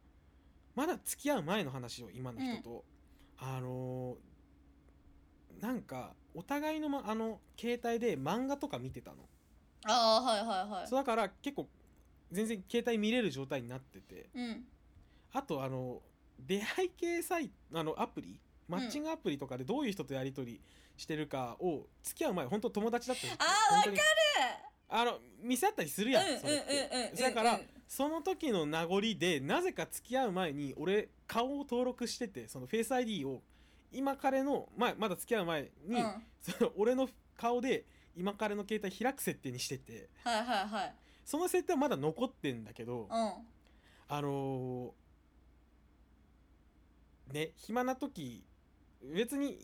[0.76, 2.84] まだ付き合う前の話を今の人と、
[3.38, 4.16] あの
[5.60, 9.16] なんかお互いの,、ま、あの携帯で漫画とか見てたの、
[9.84, 10.86] ああはいはいはい。
[10.86, 11.68] そうだから結構
[12.30, 14.28] 全然携帯見れる状態になってて。
[14.34, 14.64] うん。
[15.32, 16.00] あとあの
[16.38, 20.60] 出会い系サイトあのアプリマッチングアプリとかでどういう人とやり取り
[20.96, 23.98] してるかを付き合う前本当友達だった時あー本当に。
[24.90, 33.42] あの見せ合ったりするやん、うんそれだからその時の名残でなぜか付き合う前に俺顔を登録しててそのフェイス ID を
[33.92, 36.22] 今彼の、まあ、まだ付き合う前に、うん。
[36.42, 37.84] その俺の顔で
[38.16, 40.08] 今彼の携帯開く設定にしてて。
[40.24, 40.94] はいはいはい。
[41.24, 43.32] その設定はまだ残ってんだけど、うん。
[44.08, 45.07] あのー
[47.32, 48.44] ね暇な時
[49.02, 49.58] 別に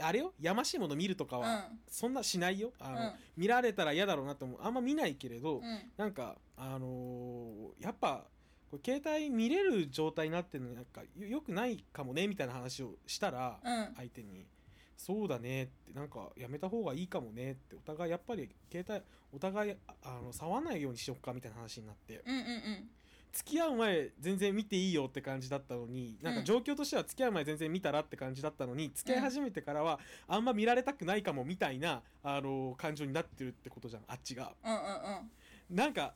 [0.00, 1.42] あれよやましいもの見るとかうん。
[1.42, 2.72] はそんなしないよ。
[2.78, 3.12] あの、うん。
[3.36, 4.58] 見られたら嫌だろうなって思う。
[4.62, 5.80] あんま見ないけれど、うん。
[5.96, 8.24] なんかあのーやっぱ
[8.70, 13.94] これ携帯見れる状態になってるのなんかよよくないかもねみたいな話をしたら、うん。
[13.96, 14.46] 相手に
[14.96, 19.02] 「そうだね」ってなんかやめた方がいいかもねってお互いやっぱり携帯
[19.32, 22.22] お互いああの触らないようにしよっかみたいな話になって。
[22.26, 22.90] うんうんうん
[23.32, 34.52] 付き合う前全然見ていいよって感じだったのになんかうん状況としては付き合う前全然見たらって感じだったのに付き合い始めてからはあんま見られたくないかもみたいなあの感情になってるってことじゃんあっちが。
[34.64, 34.80] うんうんう
[35.72, 35.76] ん。
[35.76, 36.14] なんか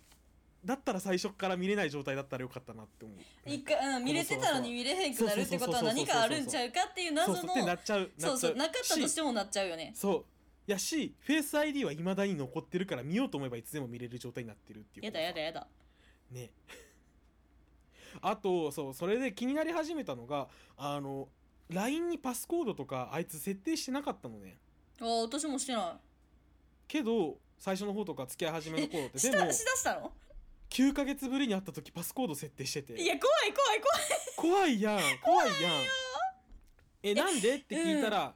[0.64, 3.18] だったら最初から見れない状態だったらよかったなって思う。
[3.46, 8.10] 一回、うん、見れてたのに見れへんくなるってことは何かあるんちゃうかっていうそう謎のそうってなっちゃう。
[8.16, 9.92] そうそうなかったとしてもなっちゃうよね。
[9.96, 10.24] そう。
[10.68, 15.66] いやしフェイス ID はいまだに残ってるから見ようと思えばいつでも見れる状態になってるっていうやだやだやだ。
[16.30, 16.50] ね
[18.20, 21.28] あとそうそれで気になり始めたのがあの
[21.70, 24.58] LINE にパスコードとかあいつ設定してなかったのね。
[25.00, 25.98] あ私もしてな
[26.86, 30.12] けど最初の方とか付き合い始めの頃っていしでもたしだしたの
[30.70, 33.18] ？9ヶ月ぶりに会った時パスコード設定していてや怖い
[33.54, 33.80] 怖い
[34.36, 34.56] 怖い。
[34.56, 35.72] 怖いやん怖いやん。
[37.02, 37.56] えなんで？
[37.56, 38.34] って聞いたら、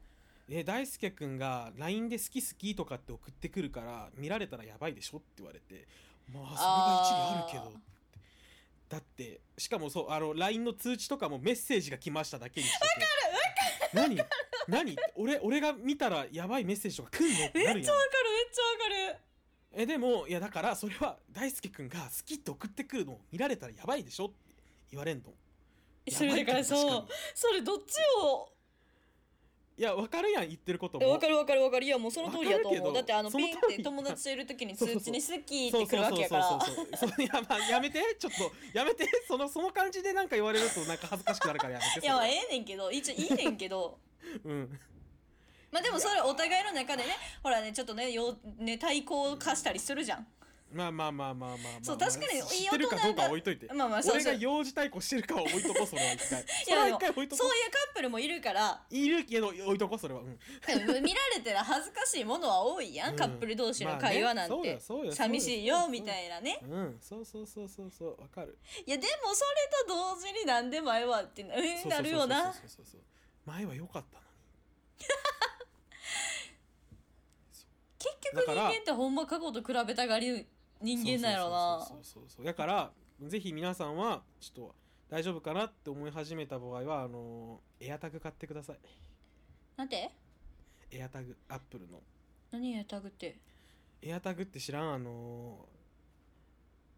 [0.48, 5.86] え大輔くんが LINE で好き好きとかって送ってくるから見られたらやばいでしょって言われて。
[6.32, 7.80] まあそれが一理あるけど
[8.88, 12.86] だってしかもそうあの LINE の通知とかもメッセージが来ましただけにしてて
[13.92, 14.16] 何？
[14.68, 14.96] 何？
[15.16, 17.46] 俺俺が見たらやばいメッセージとか来んの？
[17.46, 19.18] ってなるやんめっちゃわかるめっちゃわかる。
[19.78, 24.34] えでもいやだからそれは大輔くんが好きって送ってくるのを見られたらやばいでしょって
[24.90, 25.24] 言われんの。
[26.08, 28.55] それだからそうそれどっちをに
[29.78, 31.84] いや分かるやん言ってることえもわかるわかるわかる。
[31.84, 32.94] いやもうその通りやと思う。
[32.94, 36.42] だってあのピンって友達といる時に通知に好きってくるわけやから。
[36.42, 38.00] や,、まあ、やめて。
[38.18, 39.06] ちょっとやめて。
[39.28, 43.98] そのその感じでなんか言われるとなんか恥ずかしくなるからやめていやまあええねんけど一応いいねんけど。
[44.44, 44.80] うん。
[45.70, 47.10] まあでもそれお互いの中でね
[47.42, 50.26] ほらねちょっとねよね対抗化したりするじゃん
[50.72, 53.68] まあまあまあまあまあまあ、そう確かにまあ知ってるかどうかは置いといて。
[53.72, 56.40] まあまあそう俺が幼児対抗してるかは置いとこうそれは一回。
[56.42, 58.82] いそ回置いとこそういうカップルもいるから。
[58.90, 60.20] ういるけど置いとこうそれは。
[60.20, 60.38] うん。
[61.02, 63.16] 見られてら恥ずかしいものは多いやん、うん。
[63.16, 64.74] カップル同士の会話なんまあね。
[64.74, 65.12] て、そうよそうよ。
[65.14, 66.58] 寂しいよみたいなね。
[66.62, 66.98] うん。
[67.00, 68.20] そうそうそうそうそう。
[68.20, 68.58] わかる。
[68.84, 72.52] いやでもそれと同時に何で前はってなるよな。
[73.44, 74.26] 前は良かったのに。
[77.98, 80.46] 結局人間ってほんま過去と比べたがり
[80.82, 81.84] 人間なんやろな。
[81.86, 84.74] そうそうそうだからぜひ皆さんはちょっと
[85.08, 88.78] 大丈夫かなって思い始めた場合はあのエアタグ買ってください。
[89.76, 90.10] なんて？
[90.90, 92.00] エアタグアップルの。
[92.50, 93.38] 何やタグって？
[94.02, 94.94] エアタグって知らん？
[94.94, 95.66] あの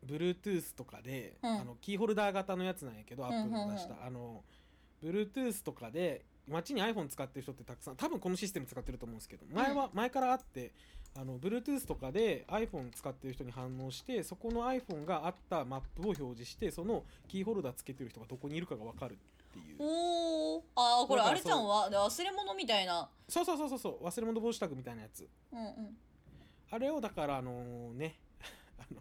[0.06, 1.50] Bluetooth とかで、うん。
[1.50, 3.70] あのキーホルダー型のやつなんやけど、アップルうんうん。
[3.70, 4.44] うんあの
[5.02, 10.72] Bluetooth とかで街に iPhone 使ってる人ってたくさん多分このシステム使ってると思うんですけど前は、前からあって
[11.16, 19.16] あの Bluetooth とかで iPhone 使ってる人に反応してそこの iPhone があったマップを表示してそのキーホルダーつけてる人がどこにいるかが分かるっ
[19.52, 19.76] ていう。
[19.78, 20.62] おー。
[20.76, 23.08] あーこれあれちゃんはで忘れ物みたいな。
[23.28, 25.28] そうそうそうそうそう忘れ物防止タグみたいなやつ。
[25.52, 25.96] うんうん。
[26.70, 28.16] あれをだからあのね
[28.78, 29.00] あの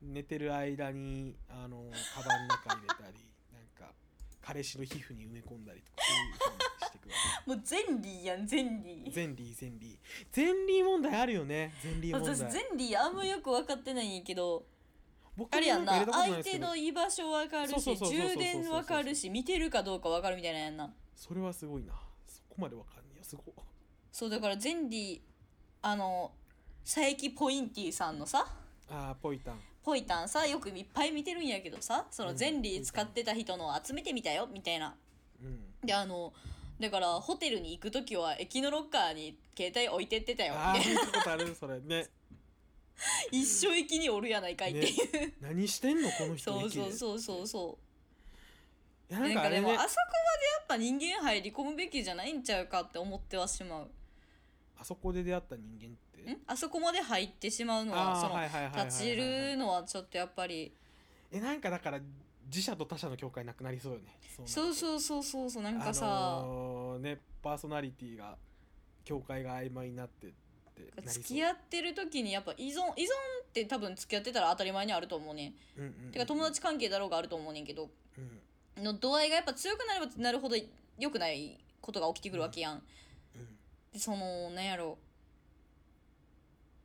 [0.00, 3.92] 寝てる間にあのカバンの中に入れたりなんか
[4.40, 6.02] 彼氏の皮膚に埋め込んだりとか
[6.38, 7.14] そういうしてくわ
[7.46, 9.12] もうゼンリーやんゼンリー。
[9.12, 9.98] ゼンリーゼンリー。
[10.32, 11.72] ゼンリー問題あるよね。
[11.82, 12.34] ゼンリー問題。
[12.34, 14.64] 私ゼンリーあんまよく分かってないんやけど
[15.36, 20.92] 僕あれやんな相手の居場所分かるし充電分かるし見てるかどうか分かるみたいなんやんな。
[21.14, 21.92] それはすごいな。
[22.26, 23.54] そこまでわかんねえよすごい。
[24.10, 25.20] そうだからゼンリー
[25.82, 26.32] あの
[26.84, 28.46] 佐伯ポインティさんのさ
[28.90, 29.60] あーポイタン。
[29.84, 34.94] ポイタンさよくいっぱい見てるんやけどさそのうんゼンリー使ってた人の集めてみたよみたいな。
[35.40, 35.86] うん。
[35.86, 36.32] であの
[36.80, 40.54] だからホテルに行く時は駅のロッカーに携帯置いてってたよ。
[40.54, 42.08] ああ見たことあるそれね。
[43.30, 47.78] 一生駅におるやないかいっていう、何してんのこの人そうそうそうそうそ
[49.10, 49.12] う。
[49.12, 49.88] なんかねでもあそこまでや
[50.62, 53.90] っぱ人間入り込むべきじゃないんちゃうかって思ってはしまう。
[54.80, 56.32] あそこで出会った人間って？
[56.32, 56.38] ん？
[56.46, 60.72] あそこまで入ってしまうのはその立ちるのはちょっとやっぱり。
[61.32, 62.00] えなんかだから
[62.48, 64.16] 自社と他社の境界なくなりそうよね。
[64.46, 68.36] そううそうそうそうそうなんかさ、あのーねパーソナリティが
[69.04, 70.30] 境界が曖昧になってっ
[70.74, 73.06] て付き合ってる時にやっぱ依存依存
[73.44, 75.54] って多分付き合ってたら当たり前にあると思うね。
[75.76, 77.90] うんうんうんてか友達関係だろうがあると思うねんけど。
[78.16, 78.84] うん。
[78.84, 80.56] の度合いがやっぱ強くなればなるほど
[80.98, 82.80] 良くないことが起きてくるわけやん、うん。
[83.92, 84.98] でそのなんやろ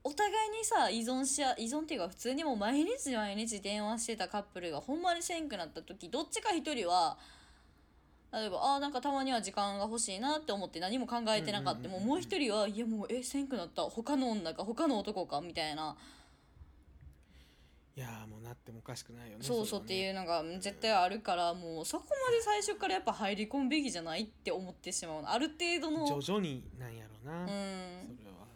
[0.04, 7.18] お互いにさ依存し合依存っていうか普通にもう毎日毎日電話してたカップルがほんまにせんくなった時どっちか一人は
[8.34, 11.80] 例えばあーなんかたまには時間が欲しいなって思って何も考えてなかった。
[11.80, 13.84] うんうんうんうんもうもう一人はいやもうえせんくなった。
[13.84, 15.96] 他の女か他の男かみたいな。
[17.96, 27.48] いやーもうなってもおかしくないよねそうそうってういうのが絶対あるからもうそこまで最初からやっぱ入り込むべきじゃないって思ってしまうある程度の徐々になんやろうな、うん。
[27.48, 28.48] それは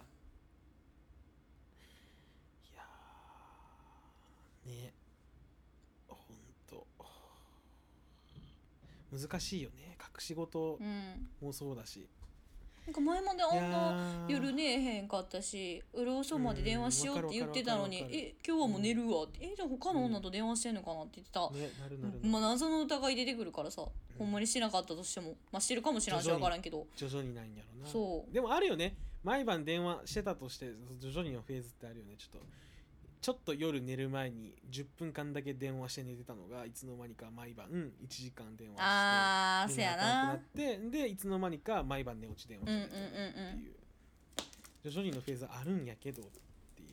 [2.74, 4.94] いやーね
[6.08, 6.18] ほん
[6.68, 6.88] と
[9.12, 9.98] 難しいよね。
[10.00, 11.28] 隠し事うん。
[11.42, 12.08] もそうだし、
[12.86, 14.32] なんか前まであんなー。
[14.32, 22.20] 夜寝えへんかったしうる遅まで電話しようって言ってたのにえ今日はもう寝るわってえじゃあ他の女と電話してんのかなって言ってた、ねなるなる。
[22.20, 23.84] なる、まあ謎の疑い出てくるからさ、
[24.18, 26.88] ほんまにしなかったとしてもまあしてるかもしれんし分からんけど。
[26.96, 27.90] 徐々にないんやろな。
[27.90, 28.34] そう。
[28.34, 28.96] でもあるよね。
[29.24, 32.16] 毎晩電話してたとして徐々にのフェーズってあるよね。
[32.18, 32.46] ちょっと
[33.28, 43.00] ちょっと夜寝る前に10分間だけ電話して寝てたのがいつの間にか毎晩1時間電話してあーせや寝なってでいつの間にか毎晩寝落ち電話してってい
[43.68, 46.26] う,、徐々にのフェーズあるんやけどっ
[46.74, 46.88] ていう。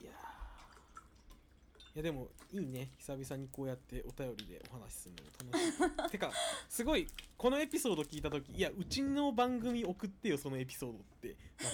[0.00, 0.14] いやー。
[0.14, 2.92] いやでもいいね。
[2.98, 6.06] 久々にこうやってお便りでお話しするの楽しい。
[6.12, 6.30] てか
[6.68, 11.30] すごいこのエピソード聞いた時いやうちの番組送ってよそのエピソードって。
[11.30, 11.72] なっ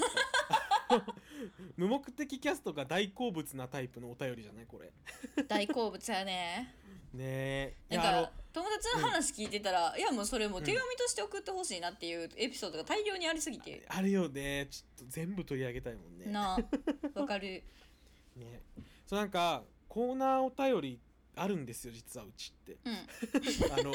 [0.48, 0.71] た
[1.76, 4.92] 無目的キャストが大好物なタイプのお便りじゃないこれ。
[5.48, 6.74] 大好物やね。
[7.12, 7.76] ねえ。
[7.90, 14.66] いなんか友達の話聞いてたら、いやもうそれもう手紙として送ってほしいなっていうエピソードが大量にありすぎて、あるよね。
[14.70, 16.26] ちょっと全部取り上げたいもんね。
[16.26, 16.58] なあ
[17.20, 17.62] わかる。
[18.36, 18.60] ね。
[19.06, 21.00] そうなんかコーナーお便り
[21.34, 22.76] あるんですよ実はうちって。
[22.84, 22.94] うん。
[23.72, 23.92] あの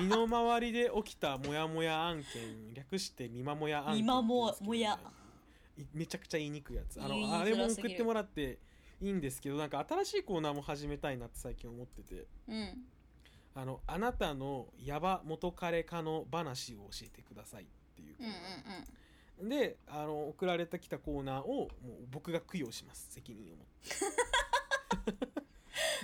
[0.00, 4.56] 身の回りで起きたモヤモヤ案件略してミマモヤ案件ミマモっ
[5.92, 7.00] めちゃくちゃ言いにくいやつ。
[7.02, 8.58] あのあれも送ってもらって
[9.00, 12.26] いいんですけどなんか新しいコーナーも始めたいなって最近思ってて。
[12.48, 12.84] うん。
[13.54, 17.66] あのあなたのヤバ元彼かの話を教えてくださいっ
[17.96, 18.32] ていうコうんー。
[19.40, 21.68] うんナー、であの送られてきたコーナーをもう
[22.10, 23.08] 僕が供養します。
[23.10, 23.66] 責任を持っ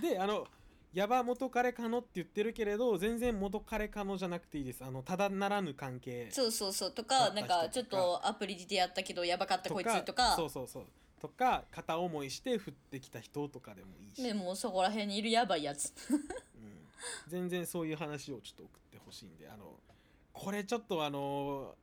[0.01, 0.09] て。
[0.15, 0.47] であの
[0.95, 1.99] ヤバ元彼かの？
[1.99, 4.85] って言ってるけれど全然元彼かのじゃなくていいです。
[4.85, 6.93] あのただならぬ関係そうそうそう。
[6.93, 7.31] とだか。
[7.35, 10.37] なんかちょっとアプリでやったけどやばかったこいつとか。
[10.37, 10.85] そうそうそう
[11.21, 15.93] とか片思いして降ってきた人とかでもいいし、でもうそこら辺にいるやばいやつ。
[16.11, 16.21] うん、
[17.29, 19.49] 全然そういう話をちょっと送ってほしいんで。
[19.49, 19.81] あの
[20.33, 21.75] これちょっとあの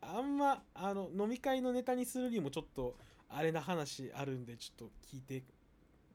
[0.00, 2.94] ああんまあの飲み会のネタにするにもちょっと
[3.28, 5.44] あれな話あるんでちょっと聞いて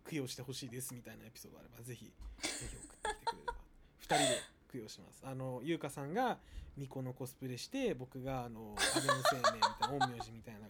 [0.09, 3.53] 供養してほしいですみたいなエピソードあればぜひぜひ送ってきてくれれば。
[4.01, 4.41] 2人で
[4.71, 5.21] 供養します。
[5.25, 6.37] あの優香さんが
[6.75, 10.67] 巫女のコスプレして僕があの安倍の生命みたいな陰陽師みたいな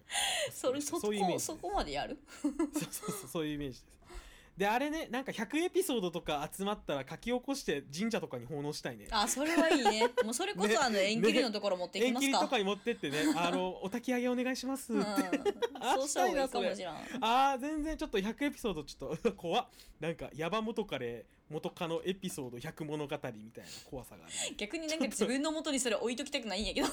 [0.52, 2.18] それそそういうイメージそこまでやる？
[2.42, 2.54] そう
[2.92, 3.86] そうそうそういうイメージです
[4.58, 9.08] であれねなんか100エピソードとか集まったら書き起こして神社とかに奉納したいね。
[9.12, 10.10] あそれはいいね。
[10.24, 19.68] もうそれこねそあの縁切りのところ持っていき縁ますか、切りとかに持ってってね あのお焚き上げお願いしますって、そうした方がいいかもしれあー全然ちょっと100エピソードちょっと 怖っ。
[20.00, 24.28] なんかヤバ元カレ元カノエピソード100物語みたいな怖さがあ
[24.58, 26.88] 逆になんか自分の元にそれ置いときたくないんやけど。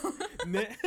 [0.44, 0.78] る ね。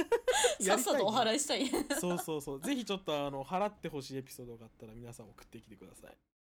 [0.60, 1.68] さっさとおい払いしたい。
[2.00, 2.62] そうそうそう。
[2.62, 6.12] ぜひちょっとあの払ってほしいエピソードがあったら皆さん送ってきてください。
[6.12, 6.35] 無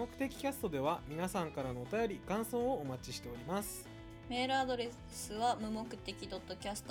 [0.00, 3.86] 目的キャストでは皆さんからのお便り感想をお待ちしております。
[4.30, 6.90] メールアドレスは無目的 .cast.gmail.com